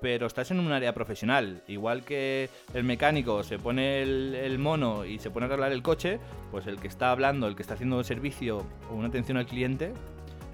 pero 0.00 0.26
estás 0.26 0.50
en 0.50 0.60
un 0.60 0.72
área 0.72 0.92
profesional. 0.94 1.62
Igual 1.66 2.04
que 2.04 2.48
el 2.74 2.84
mecánico 2.84 3.42
se 3.42 3.58
pone 3.58 4.02
el, 4.02 4.58
mono 4.58 5.04
y 5.04 5.18
se 5.18 5.30
pone 5.30 5.46
a 5.46 5.48
arreglar 5.48 5.72
el 5.72 5.82
coche, 5.82 6.20
pues 6.50 6.66
el 6.66 6.80
que 6.80 6.88
está 6.88 7.10
hablando, 7.10 7.46
el 7.46 7.56
que 7.56 7.62
está 7.62 7.74
haciendo 7.74 7.96
un 7.96 8.04
servicio 8.04 8.64
o 8.90 8.94
una 8.94 9.08
atención 9.08 9.36
al 9.38 9.46
cliente, 9.46 9.92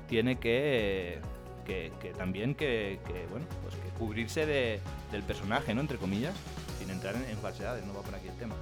tiene 0.09 0.39
que, 0.39 1.19
que, 1.65 1.91
también 2.17 2.55
que, 2.55 2.99
bueno, 3.31 3.47
pues 3.63 3.75
que 3.77 3.89
cubrirse 3.99 4.47
del 4.47 5.23
personaje, 5.27 5.75
¿no? 5.75 5.81
Entre 5.81 5.99
comillas, 5.99 6.35
sin 6.79 6.91
entrar 6.91 7.15
en, 7.15 7.25
en 7.25 7.39
falsedades, 7.39 7.85
no 7.85 7.95
va 7.95 8.03
por 8.03 8.15
aquí 8.15 8.29
el 8.29 8.37
tema. 8.37 8.55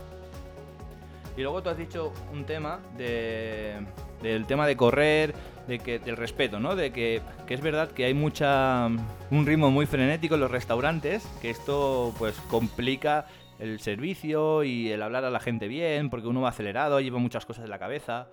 Y 1.36 1.42
luego 1.42 1.62
tú 1.62 1.70
has 1.70 1.78
dicho 1.78 2.12
un 2.32 2.44
tema 2.44 2.80
de, 2.96 3.74
del 4.22 4.46
tema 4.46 4.66
de 4.66 4.76
correr, 4.76 5.34
de 5.66 5.78
que, 5.78 5.98
del 5.98 6.16
respeto, 6.16 6.60
¿no? 6.60 6.76
De 6.76 6.92
que, 6.92 7.22
que, 7.46 7.54
es 7.54 7.60
verdad 7.60 7.90
que 7.90 8.04
hay 8.04 8.14
mucha 8.14 8.86
un 8.86 9.46
ritmo 9.46 9.70
muy 9.70 9.86
frenético 9.86 10.34
en 10.34 10.40
los 10.40 10.50
restaurantes, 10.50 11.26
que 11.40 11.50
esto 11.50 12.12
pues 12.18 12.34
complica 12.48 13.26
el 13.58 13.80
servicio 13.80 14.64
y 14.64 14.90
el 14.90 15.02
hablar 15.02 15.24
a 15.24 15.30
la 15.30 15.40
gente 15.40 15.68
bien, 15.68 16.10
porque 16.10 16.26
uno 16.26 16.40
va 16.40 16.48
acelerado, 16.48 17.00
lleva 17.00 17.18
muchas 17.18 17.46
cosas 17.46 17.64
en 17.64 17.70
la 17.70 17.78
cabeza. 17.78 18.28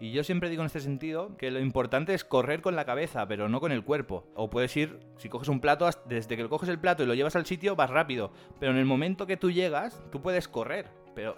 Y 0.00 0.10
yo 0.10 0.24
siempre 0.24 0.50
digo 0.50 0.62
en 0.62 0.66
este 0.66 0.80
sentido 0.80 1.36
que 1.36 1.50
lo 1.50 1.60
importante 1.60 2.14
es 2.14 2.24
correr 2.24 2.60
con 2.60 2.76
la 2.76 2.84
cabeza, 2.84 3.26
pero 3.26 3.48
no 3.48 3.60
con 3.60 3.72
el 3.72 3.84
cuerpo. 3.84 4.26
O 4.34 4.50
puedes 4.50 4.76
ir, 4.76 4.98
si 5.16 5.28
coges 5.28 5.48
un 5.48 5.60
plato, 5.60 5.88
desde 6.04 6.36
que 6.36 6.48
coges 6.48 6.68
el 6.68 6.80
plato 6.80 7.02
y 7.02 7.06
lo 7.06 7.14
llevas 7.14 7.36
al 7.36 7.46
sitio, 7.46 7.76
vas 7.76 7.90
rápido. 7.90 8.32
Pero 8.58 8.72
en 8.72 8.78
el 8.78 8.84
momento 8.84 9.26
que 9.26 9.36
tú 9.36 9.50
llegas, 9.50 10.02
tú 10.10 10.20
puedes 10.20 10.48
correr. 10.48 10.90
Pero 11.14 11.36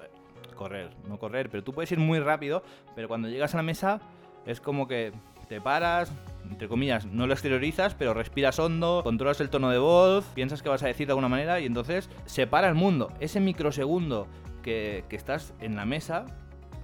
correr, 0.56 0.90
no 1.08 1.18
correr, 1.18 1.48
pero 1.50 1.62
tú 1.62 1.72
puedes 1.72 1.92
ir 1.92 1.98
muy 1.98 2.18
rápido, 2.18 2.62
pero 2.94 3.06
cuando 3.06 3.28
llegas 3.28 3.54
a 3.54 3.58
la 3.58 3.62
mesa 3.62 4.00
es 4.44 4.60
como 4.60 4.88
que 4.88 5.12
te 5.48 5.60
paras, 5.60 6.12
entre 6.50 6.68
comillas, 6.68 7.06
no 7.06 7.26
lo 7.26 7.32
exteriorizas, 7.32 7.94
pero 7.94 8.14
respiras 8.14 8.58
hondo, 8.58 9.02
controlas 9.04 9.40
el 9.40 9.50
tono 9.50 9.70
de 9.70 9.78
voz, 9.78 10.24
piensas 10.34 10.62
que 10.62 10.68
vas 10.68 10.82
a 10.82 10.88
decir 10.88 11.06
de 11.06 11.12
alguna 11.12 11.28
manera 11.28 11.60
y 11.60 11.66
entonces 11.66 12.10
separa 12.24 12.68
el 12.68 12.74
mundo. 12.74 13.12
Ese 13.20 13.38
microsegundo 13.38 14.26
que, 14.62 15.04
que 15.08 15.16
estás 15.16 15.54
en 15.60 15.76
la 15.76 15.84
mesa 15.84 16.24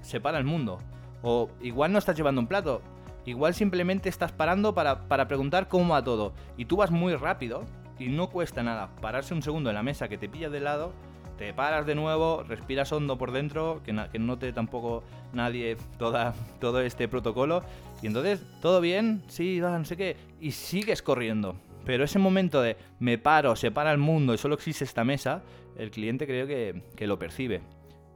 separa 0.01 0.39
el 0.39 0.45
mundo. 0.45 0.79
O 1.23 1.51
igual 1.61 1.93
no 1.93 1.99
estás 1.99 2.17
llevando 2.17 2.41
un 2.41 2.47
plato, 2.47 2.83
igual 3.25 3.55
simplemente 3.55 4.09
estás 4.09 4.33
parando 4.33 4.75
para, 4.75 5.09
para 5.09 5.29
preguntar 5.29 5.69
cómo 5.69 5.95
va 5.95 6.05
todo. 6.05 6.33
Y 6.57 6.67
tú 6.67 6.77
vas 6.77 6.91
muy 6.91 7.15
rápido 7.15 7.65
y 7.99 8.09
no 8.09 8.29
cuesta 8.29 8.63
nada 8.63 8.95
pararse 9.01 9.35
un 9.35 9.43
segundo 9.43 9.71
en 9.71 9.77
la 9.77 9.83
mesa 9.83 10.09
que 10.09 10.19
te 10.19 10.29
pilla 10.29 10.51
de 10.51 10.61
lado 10.61 10.93
te 11.43 11.53
paras 11.53 11.87
de 11.87 11.97
nuevo, 11.97 12.45
respiras 12.45 12.93
hondo 12.93 13.19
por 13.19 13.33
dentro, 13.33 13.83
que, 13.85 13.93
que 14.13 14.19
note 14.21 14.53
tampoco 14.53 15.03
nadie 15.33 15.77
toda, 15.99 16.35
todo 16.61 16.81
este 16.81 17.09
protocolo. 17.09 17.65
Y 18.01 18.07
entonces, 18.07 18.41
todo 18.61 18.81
bien, 18.81 19.25
sí, 19.27 19.59
no 19.59 19.85
sé 19.85 19.97
qué, 19.97 20.17
y 20.41 20.53
sigues 20.53 21.03
corriendo. 21.03 21.57
Pero 21.85 22.05
ese 22.05 22.21
momento 22.21 22.63
de 22.63 22.77
me 23.01 23.19
paro, 23.19 23.57
se 23.57 23.73
para 23.73 23.91
el 23.91 23.99
mundo 23.99 24.33
y 24.35 24.39
solo 24.39 24.55
existe 24.55 24.85
esta 24.85 25.03
mesa, 25.03 25.43
el 25.77 25.91
cliente 25.91 26.29
creo 26.29 26.47
que, 26.47 26.81
que 26.95 27.09
lo 27.09 27.19
percibe. 27.19 27.61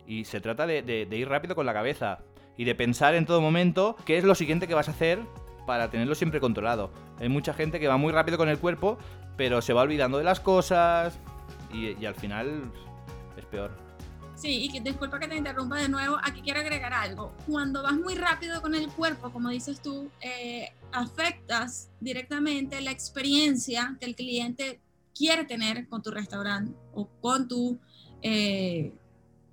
Y 0.06 0.24
se 0.24 0.40
trata 0.40 0.64
de, 0.64 1.08
ir 1.10 1.28
rápido 1.28 1.56
con 1.56 1.66
la 1.66 1.74
cabeza 1.74 2.20
y 2.56 2.62
de 2.62 2.76
pensar 2.76 3.16
en 3.16 3.26
todo 3.26 3.40
momento 3.40 3.96
qué 4.04 4.18
es 4.18 4.24
lo 4.24 4.36
siguiente 4.36 4.68
que 4.68 4.74
vas 4.74 4.86
a 4.86 4.92
hacer 4.92 5.18
para 5.66 5.90
tenerlo 5.90 6.14
siempre 6.14 6.38
controlado. 6.38 6.92
Hay 7.18 7.28
mucha 7.28 7.54
gente 7.54 7.80
que 7.80 7.88
va 7.88 7.96
muy 7.96 8.12
rápido 8.12 8.38
con 8.38 8.48
el 8.48 8.60
cuerpo, 8.60 8.98
pero 9.36 9.62
se 9.62 9.72
va 9.72 9.82
olvidando 9.82 10.16
de 10.16 10.22
las 10.22 10.38
cosas 10.38 11.18
y 11.72 12.06
al 12.06 12.14
final 12.14 12.70
es 13.40 13.46
peor. 13.46 13.86
Sí, 14.36 14.64
y 14.64 14.68
que, 14.68 14.80
disculpa 14.82 15.18
que 15.18 15.28
te 15.28 15.36
interrumpa 15.36 15.78
de 15.78 15.88
nuevo, 15.88 16.18
aquí 16.22 16.42
quiero 16.42 16.60
agregar 16.60 16.92
algo. 16.92 17.32
Cuando 17.46 17.82
vas 17.82 17.94
muy 17.94 18.14
rápido 18.14 18.60
con 18.60 18.74
el 18.74 18.88
cuerpo, 18.88 19.32
como 19.32 19.48
dices 19.48 19.80
tú, 19.80 20.10
eh, 20.20 20.72
afectas 20.92 21.88
directamente 22.00 22.80
la 22.82 22.90
experiencia 22.90 23.96
que 23.98 24.04
el 24.04 24.14
cliente 24.14 24.78
quiere 25.14 25.44
tener 25.44 25.88
con 25.88 26.02
tu 26.02 26.10
restaurante 26.10 26.76
o 26.92 27.08
con 27.22 27.48
tu, 27.48 27.78
eh, 28.20 28.92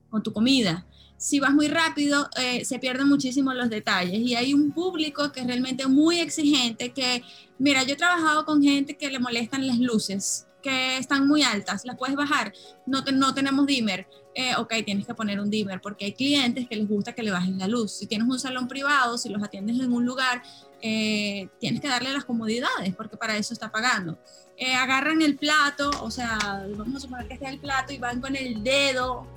con 0.10 0.22
tu 0.22 0.34
comida. 0.34 0.86
Si 1.16 1.40
vas 1.40 1.54
muy 1.54 1.70
rápido, 1.70 2.30
eh, 2.38 2.66
se 2.66 2.78
pierden 2.78 3.08
muchísimo 3.08 3.54
los 3.54 3.70
detalles 3.70 4.20
y 4.20 4.36
hay 4.36 4.54
un 4.54 4.74
público 4.74 5.32
que 5.32 5.40
es 5.40 5.48
realmente 5.48 5.88
muy 5.88 6.20
exigente, 6.20 6.92
que, 6.92 7.24
mira, 7.58 7.84
yo 7.84 7.94
he 7.94 7.98
trabajado 7.98 8.44
con 8.44 8.62
gente 8.62 8.98
que 8.98 9.10
le 9.10 9.20
molestan 9.20 9.66
las 9.66 9.80
luces 9.80 10.46
que 10.64 10.98
están 10.98 11.28
muy 11.28 11.44
altas, 11.44 11.86
las 11.86 11.98
puedes 11.98 12.16
bajar, 12.16 12.54
no, 12.88 13.04
no 13.14 13.34
tenemos 13.34 13.68
dimmer, 13.68 14.08
eh, 14.34 14.56
ok, 14.58 14.74
tienes 14.84 15.06
que 15.06 15.14
poner 15.14 15.40
un 15.40 15.50
dimmer 15.50 15.80
porque 15.80 16.06
hay 16.06 16.14
clientes 16.14 16.68
que 16.68 16.76
les 16.76 16.88
gusta 16.88 17.14
que 17.14 17.22
le 17.22 17.30
bajen 17.30 17.60
la 17.60 17.68
luz. 17.68 17.92
Si 17.92 18.08
tienes 18.08 18.28
un 18.28 18.40
salón 18.40 18.68
privado, 18.68 19.18
si 19.18 19.30
los 19.30 19.44
atiendes 19.44 19.80
en 19.80 19.94
un 19.94 20.06
lugar, 20.06 20.42
eh, 20.82 21.50
tienes 21.60 21.82
que 21.82 21.88
darle 21.88 22.12
las 22.12 22.26
comodidades 22.26 22.96
porque 22.96 23.16
para 23.16 23.38
eso 23.38 23.54
está 23.54 23.72
pagando. 23.72 24.18
Eh, 24.58 24.74
agarran 24.74 25.22
el 25.22 25.36
plato, 25.36 25.92
o 26.02 26.10
sea, 26.10 26.66
vamos 26.76 26.96
a 26.96 27.00
suponer 27.02 27.28
que 27.28 27.36
está 27.36 27.50
el 27.50 27.60
plato 27.60 27.94
y 27.94 28.00
van 28.00 28.22
con 28.22 28.36
el 28.36 28.64
dedo 28.64 29.28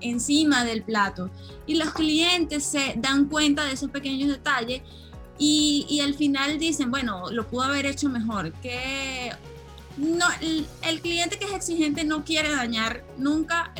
encima 0.00 0.64
del 0.64 0.84
plato. 0.84 1.30
Y 1.66 1.74
los 1.74 1.92
clientes 1.92 2.64
se 2.64 2.94
dan 2.96 3.26
cuenta 3.28 3.64
de 3.64 3.72
esos 3.72 3.90
pequeños 3.90 4.28
detalles 4.28 4.82
y, 5.36 5.86
y 5.88 6.00
al 6.00 6.14
final 6.14 6.58
dicen, 6.58 6.90
bueno, 6.90 7.30
lo 7.30 7.48
pudo 7.48 7.62
haber 7.62 7.86
hecho 7.86 8.08
mejor, 8.08 8.52
que 8.60 9.32
no, 9.96 10.26
el, 10.40 11.00
cliente 11.00 11.38
que 11.38 11.44
es 11.44 11.52
exigente 11.52 12.04
no 12.04 12.24
quiere 12.24 12.50
dañar 12.50 13.04
nunca 13.16 13.72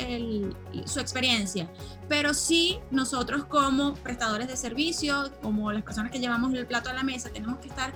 su 0.85 0.99
experiencia, 0.99 1.69
pero 2.07 2.33
sí 2.33 2.79
nosotros 2.91 3.45
como 3.45 3.95
prestadores 3.95 4.47
de 4.47 4.55
servicio, 4.55 5.31
como 5.41 5.71
las 5.71 5.83
personas 5.83 6.11
que 6.11 6.19
llevamos 6.19 6.53
el 6.53 6.65
plato 6.65 6.89
a 6.89 6.93
la 6.93 7.03
mesa, 7.03 7.29
tenemos 7.29 7.59
que 7.59 7.67
estar 7.67 7.93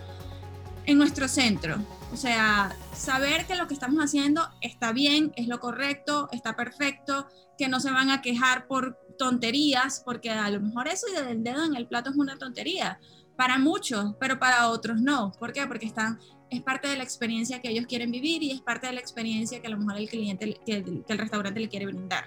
en 0.86 0.98
nuestro 0.98 1.28
centro. 1.28 1.78
O 2.12 2.18
sea, 2.18 2.76
saber 2.94 3.46
que 3.46 3.56
lo 3.56 3.68
que 3.68 3.74
estamos 3.74 4.04
haciendo 4.04 4.50
está 4.62 4.92
bien, 4.92 5.32
es 5.36 5.48
lo 5.48 5.60
correcto, 5.60 6.28
está 6.32 6.56
perfecto, 6.56 7.28
que 7.58 7.68
no 7.68 7.80
se 7.80 7.92
van 7.92 8.10
a 8.10 8.22
quejar 8.22 8.68
por 8.68 8.98
tonterías, 9.18 10.02
porque 10.04 10.32
a 10.32 10.50
lo 10.50 10.62
mejor 10.62 10.88
eso 10.88 11.08
del 11.08 11.44
dedo 11.44 11.64
en 11.64 11.76
el 11.76 11.88
plato 11.88 12.10
es 12.10 12.16
una 12.16 12.38
tontería 12.38 13.00
para 13.36 13.60
muchos, 13.60 14.16
pero 14.20 14.40
para 14.40 14.68
otros 14.70 15.00
no. 15.00 15.32
¿Por 15.34 15.54
qué? 15.54 15.68
Porque 15.68 15.86
están 15.86 16.20
es 16.50 16.62
parte 16.62 16.88
de 16.88 16.98
la 16.98 17.04
experiencia 17.04 17.62
que 17.62 17.70
ellos 17.70 17.86
quieren 17.86 18.12
vivir 18.12 18.42
y 18.44 18.52
es 18.52 18.62
parte 18.62 18.88
de 18.88 18.94
la 18.94 19.00
experiencia 19.00 19.62
que 19.62 19.68
a 19.68 19.70
lo 19.70 19.78
mejor 19.78 19.98
el 19.98 20.10
cliente, 20.10 20.58
que, 20.66 20.84
el 21.08 21.18
restaurante 21.18 21.60
le 21.60 21.70
quiere 21.70 21.86
brindar. 21.86 22.26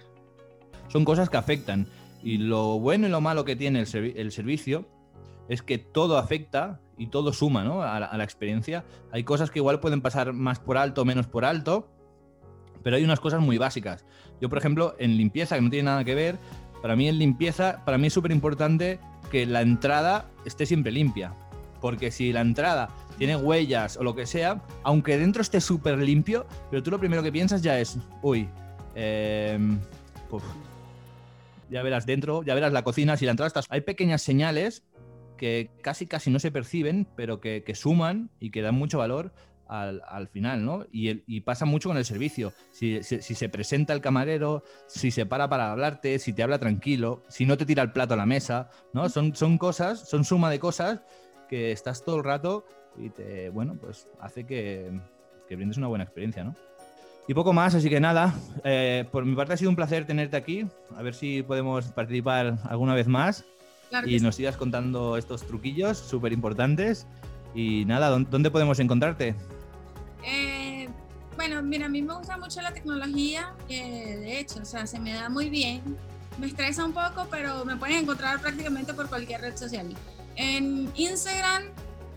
Son 0.89 1.05
cosas 1.05 1.29
que 1.29 1.37
afectan 1.37 1.87
y 2.23 2.39
lo 2.39 2.79
bueno 2.79 3.07
y 3.07 3.11
lo 3.11 3.21
malo 3.21 3.45
que 3.45 3.57
tiene 3.57 3.81
el, 3.81 4.33
servicio 4.33 4.87
es 5.49 5.63
que 5.63 5.79
todo 5.79 6.19
afecta 6.19 6.81
y 6.97 7.09
todo 7.09 7.33
suma 7.33 7.65
¿no? 7.65 7.83
a, 7.83 7.99
la, 7.99 8.25
experiencia. 8.25 8.85
Hay 9.11 9.25
cosas 9.25 9.51
que 9.51 9.59
igual 9.59 9.81
pueden 9.81 10.03
pasar 10.03 10.33
más 10.33 10.61
por 10.61 10.77
alto 10.79 11.03
o 11.03 11.05
menos 11.05 11.27
por 11.27 11.45
alto, 11.45 11.89
pero 12.83 12.97
hay 12.97 13.05
unas 13.05 13.21
cosas 13.21 13.41
muy 13.41 13.59
básicas. 13.59 14.05
Yo, 14.41 14.49
por 14.49 14.59
ejemplo, 14.59 14.95
en 14.99 15.17
limpieza, 15.17 15.57
que 15.57 15.63
no 15.63 15.71
tiene 15.71 15.87
nada 15.87 16.05
que 16.05 16.15
ver, 16.15 16.39
para 16.81 16.97
mí 16.97 17.09
en 17.09 17.19
limpieza, 17.19 17.85
para 17.85 17.99
mí 17.99 18.09
es 18.09 18.13
súper 18.13 18.33
importante 18.33 19.01
que 19.31 19.47
la 19.47 19.63
entrada 19.63 20.31
esté 20.45 20.67
siempre 20.67 20.93
limpia. 20.93 21.35
Porque 21.81 22.11
si 22.11 22.33
la 22.33 22.41
entrada 22.43 22.91
tiene 23.23 23.37
huellas 23.37 23.97
o 23.99 24.03
lo 24.03 24.17
que 24.17 24.27
sea, 24.27 24.61
aunque 24.83 25.17
dentro 25.17 25.43
esté 25.43 25.61
súper 25.61 25.97
limpio, 25.97 26.45
pero 26.73 26.83
tú 26.83 26.91
lo 26.91 26.99
primero 26.99 27.23
que 27.23 27.31
piensas 27.31 27.63
ya 27.63 27.79
es, 27.79 27.97
uy, 28.21 28.49
em, 28.97 29.79
ya 31.71 31.85
verás 31.85 32.05
dentro, 32.05 32.43
ya 32.43 32.57
verás 32.57 32.73
la 32.73 32.83
cocina, 32.83 33.17
si 33.17 33.25
la 33.25 33.31
entrada 33.31 33.47
está... 33.47 33.61
Hay 33.69 33.83
pequeñas 33.83 34.23
señales 34.23 34.83
que 35.37 35.71
casi 35.83 36.09
casi 36.09 36.31
no 36.31 36.41
se 36.41 36.51
perciben, 36.51 37.07
pero 37.15 37.41
que, 37.41 37.63
suman 37.77 38.29
y 38.41 38.51
que 38.51 38.61
dan 38.61 38.75
mucho 38.75 38.99
valor 38.99 39.33
al, 39.69 40.27
final, 40.27 40.65
¿no? 40.65 40.85
Y, 40.91 41.43
pasa 41.43 41.65
mucho 41.65 41.91
con 41.91 41.99
el 41.99 42.05
servicio. 42.05 42.53
Si, 42.73 43.05
se 43.05 43.49
presenta 43.49 43.93
el 43.93 44.01
camarero, 44.01 44.65
si 44.89 45.13
se 45.13 45.27
para 45.27 45.49
para 45.49 45.71
hablarte, 45.71 46.19
si 46.19 46.33
te 46.33 46.43
habla 46.43 46.59
tranquilo, 46.59 47.23
si 47.29 47.47
no 47.47 47.57
te 47.57 47.67
tira 47.67 47.85
el 47.85 47.93
plato 47.93 48.15
a 48.15 48.17
la 48.17 48.27
mesa, 48.27 48.69
¿no? 48.93 49.09
Son, 49.09 49.33
son 49.37 49.59
cosas, 49.59 50.09
son 50.09 50.25
suma 50.25 50.51
de 50.51 50.59
cosas 50.59 51.03
que 51.49 51.71
estás 51.71 52.05
todo 52.05 52.17
el 52.17 52.25
rato 52.25 52.65
y 52.97 53.11
te, 53.11 53.51
bueno, 53.51 53.77
pues 53.81 54.07
hace 54.21 54.45
que, 54.45 54.91
que 55.49 55.57
brindes 55.57 55.77
una 55.77 55.89
buena 55.89 56.05
experiencia, 56.05 56.45
¿no? 56.45 56.55
Y 57.29 57.35
poco 57.35 57.53
más, 57.53 57.75
así 57.75 57.89
que 57.89 58.01
nada, 58.01 58.35
eh, 58.65 59.05
por 59.13 59.25
mi 59.25 59.37
parte 59.37 59.55
ha 59.55 59.57
sido 59.57 59.71
un 59.71 59.77
placer 59.77 60.07
tenerte 60.07 60.37
aquí, 60.37 60.67
a 60.97 61.03
ver 61.03 61.15
si 61.15 61.43
podemos 61.43 61.87
participar 61.93 62.59
alguna 62.65 62.95
vez 62.95 63.07
más 63.07 63.45
y 64.07 64.19
nos 64.21 64.37
sigas 64.37 64.57
contando 64.57 65.17
estos 65.17 65.43
truquillos 65.47 65.99
súper 65.99 66.33
importantes. 66.33 67.07
Y 67.55 67.85
nada, 67.85 68.09
¿dónde 68.09 68.51
podemos 68.51 68.81
encontrarte? 68.81 69.35
Eh, 70.25 70.89
bueno, 71.37 71.63
mira, 71.63 71.87
a 71.87 71.89
mí 71.89 72.01
me 72.01 72.15
gusta 72.15 72.39
mucho 72.39 72.63
la 72.63 72.73
tecnología, 72.73 73.55
de 73.69 74.41
hecho, 74.41 74.61
o 74.63 74.65
sea, 74.65 74.87
se 74.87 74.99
me 74.99 75.13
da 75.13 75.29
muy 75.29 75.51
bien. 75.51 75.83
Me 76.39 76.47
estresa 76.47 76.85
un 76.85 76.95
poco, 76.95 77.27
pero 77.31 77.65
me 77.67 77.77
pueden 77.77 77.99
encontrar 77.99 78.41
prácticamente 78.41 78.95
por 78.95 79.09
cualquier 79.09 79.43
red 79.43 79.57
social. 79.57 79.95
En 80.35 80.91
Instagram 80.97 81.65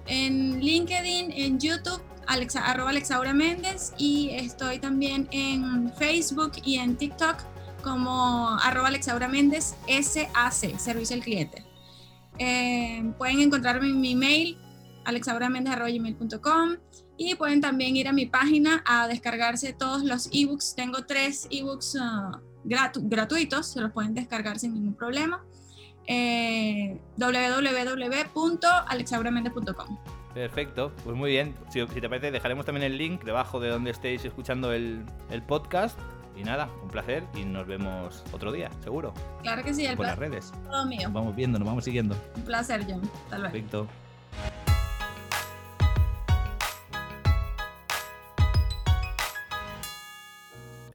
en 0.08 0.60
LinkedIn, 0.60 1.32
en 1.32 1.60
YouTube, 1.60 2.02
Alexa, 2.28 2.66
arroba 2.66 2.90
Alexaura 2.90 3.34
Méndez 3.34 3.94
y 3.98 4.30
estoy 4.32 4.80
también 4.80 5.28
en 5.32 5.92
Facebook 5.94 6.54
y 6.64 6.78
en 6.78 6.96
TikTok 6.96 7.38
como 7.84 8.50
arroba 8.62 8.88
Alexaura 8.88 9.30
SAC, 9.30 10.78
Servicio 10.80 11.16
al 11.16 11.22
Cliente. 11.22 11.64
Eh, 12.38 13.14
pueden 13.18 13.40
encontrarme 13.40 13.88
en 13.88 14.02
mi 14.02 14.16
mail 14.16 14.58
alexauramendez.com 15.06 16.78
y 17.18 17.36
pueden 17.36 17.62
también 17.62 17.96
ir 17.96 18.08
a 18.08 18.12
mi 18.12 18.26
página 18.26 18.84
a 18.86 19.08
descargarse 19.08 19.72
todos 19.72 20.04
los 20.04 20.30
ebooks. 20.34 20.76
Tengo 20.76 21.06
tres 21.06 21.48
ebooks 21.50 21.96
uh, 21.96 22.38
gratuitos, 22.64 23.68
se 23.68 23.82
los 23.82 23.92
pueden 23.92 24.14
descargar 24.14 24.60
sin 24.60 24.74
ningún 24.74 24.96
problema. 24.96 25.46
Eh, 26.08 27.00
Perfecto, 30.34 30.92
pues 31.04 31.16
muy 31.16 31.32
bien. 31.32 31.56
Si, 31.70 31.86
te 31.86 32.10
parece, 32.10 32.30
dejaremos 32.30 32.66
también 32.66 32.84
el 32.84 32.98
link 32.98 33.24
debajo 33.24 33.60
de 33.60 33.70
donde 33.70 33.92
estéis 33.92 34.26
escuchando 34.26 34.74
el, 34.74 35.06
el 35.30 35.42
podcast. 35.42 35.98
Y 36.36 36.44
nada, 36.44 36.68
un 36.84 36.90
placer 36.90 37.24
y 37.34 37.46
nos 37.46 37.66
vemos 37.66 38.22
otro 38.34 38.52
día, 38.52 38.70
seguro. 38.84 39.14
Claro 39.42 39.64
que 39.64 39.74
sí, 39.74 39.86
el 39.86 39.96
Por 39.96 40.06
las 40.06 40.18
redes. 40.18 40.52
Todo 40.66 40.86
mío. 40.86 41.04
Nos 41.04 41.14
vamos 41.14 41.36
viendo, 41.36 41.58
nos 41.58 41.66
vamos 41.66 41.86
siguiendo. 41.86 42.16
Un 42.36 42.44
placer, 42.44 42.86
John. 42.86 43.02
Hasta 43.24 43.38
luego. 43.38 43.54
Perfecto. 43.54 43.88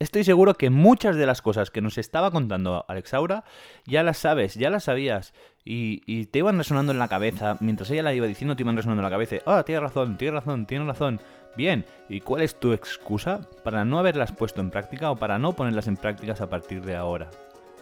Estoy 0.01 0.25
seguro 0.25 0.55
que 0.55 0.71
muchas 0.71 1.17
de 1.17 1.27
las 1.27 1.43
cosas 1.43 1.71
que 1.71 1.83
nos 1.83 1.99
estaba 1.99 2.31
contando 2.31 2.87
Alexaura 2.89 3.45
ya 3.85 4.03
las 4.03 4.17
sabes, 4.17 4.55
ya 4.55 4.71
las 4.71 4.85
sabías 4.85 5.35
y, 5.63 6.25
te 6.25 6.39
iban 6.39 6.57
resonando 6.57 6.93
en 6.93 6.99
la 6.99 7.09
cabeza. 7.09 7.59
Mientras 7.61 7.91
ella 7.91 8.05
la 8.05 8.15
iba 8.15 8.27
diciendo, 8.27 8.57
te 8.57 8.63
iban 8.63 8.79
resonando 8.79 9.03
en 9.03 9.05
la 9.05 9.11
cabeza. 9.11 9.37
Ah, 9.45 9.63
tienes 9.63 9.83
razón, 9.83 10.17
tienes 10.17 10.37
razón, 10.37 10.65
tienes 10.65 10.89
razón. 10.89 11.21
Bien, 11.55 11.85
¿y 12.09 12.23
cuál 12.23 12.41
es 12.41 12.59
tu 12.59 12.73
excusa 12.73 13.43
para 13.63 13.85
no 13.85 13.99
haberlas 13.99 14.33
puesto 14.33 14.63
en 14.63 14.71
práctica 14.71 15.11
o 15.11 15.17
para 15.17 15.39
no 15.39 15.53
ponerlas 15.53 15.87
en 15.87 15.99
prácticas 15.99 16.41
a 16.41 16.49
partir 16.49 16.81
de 16.81 16.97
ahora? 16.97 17.31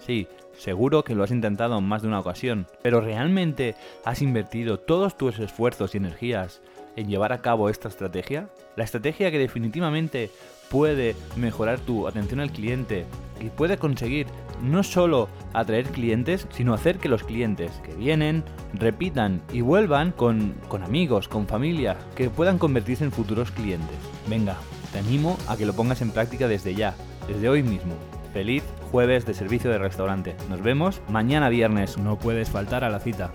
Sí, 0.05 0.27
seguro 0.57 1.05
que 1.05 1.15
lo 1.15 1.23
has 1.23 1.31
intentado 1.31 1.79
en 1.79 1.85
más 1.85 2.03
de 2.03 2.09
una 2.09 2.19
ocasión, 2.19 2.67
pero 2.83 3.01
¿realmente 3.01 3.77
has 4.05 4.23
invertido 4.23 4.81
todos 4.81 5.17
tus 5.17 5.39
esfuerzos 5.39 5.95
y 5.95 5.99
energías 5.99 6.63
en 6.97 7.09
llevar 7.09 7.33
a 7.33 7.43
cabo 7.43 7.69
esta 7.69 7.87
estrategia? 7.87 8.49
La 8.75 8.83
estrategia 8.83 9.31
que 9.31 9.39
definitivamente 9.39 10.31
puede 10.71 11.17
mejorar 11.37 11.81
tu 11.81 12.07
atención 12.07 12.41
al 12.41 12.53
cliente 12.53 13.07
y 13.41 13.51
puede 13.51 13.79
conseguir 13.79 14.27
no 14.63 14.83
solo 14.83 15.29
atraer 15.53 15.87
clientes, 15.87 16.47
sino 16.51 16.75
hacer 16.75 16.99
que 16.99 17.09
los 17.09 17.23
clientes 17.23 17.71
que 17.85 17.95
vienen 17.95 18.45
repitan 18.75 19.41
y 19.53 19.61
vuelvan 19.61 20.13
con, 20.13 20.55
con 20.69 20.83
amigos, 20.83 21.29
con 21.29 21.47
familia, 21.47 21.97
que 22.17 22.31
puedan 22.31 22.59
convertirse 22.59 23.05
en 23.05 23.13
futuros 23.13 23.51
clientes. 23.51 23.97
Venga, 24.29 24.57
te 24.93 24.99
animo 24.99 25.39
a 25.47 25.57
que 25.57 25.67
lo 25.67 25.75
pongas 25.75 26.03
en 26.03 26.11
práctica 26.11 26.49
desde 26.49 26.75
ya, 26.75 26.95
desde 27.29 27.49
hoy 27.49 27.63
mismo. 27.63 27.95
Feliz 28.33 28.63
jueves 28.91 29.27
de 29.27 29.35
servicio 29.35 29.71
de 29.71 29.79
restaurante. 29.79 30.37
Nos 30.49 30.63
vemos 30.63 31.01
mañana 31.09 31.49
viernes. 31.49 31.99
No 31.99 32.19
puedes 32.19 32.51
faltar 32.51 32.85
a 32.85 32.91
la 32.91 33.01
cita. 33.01 33.31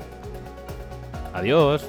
Adiós. 1.34 1.86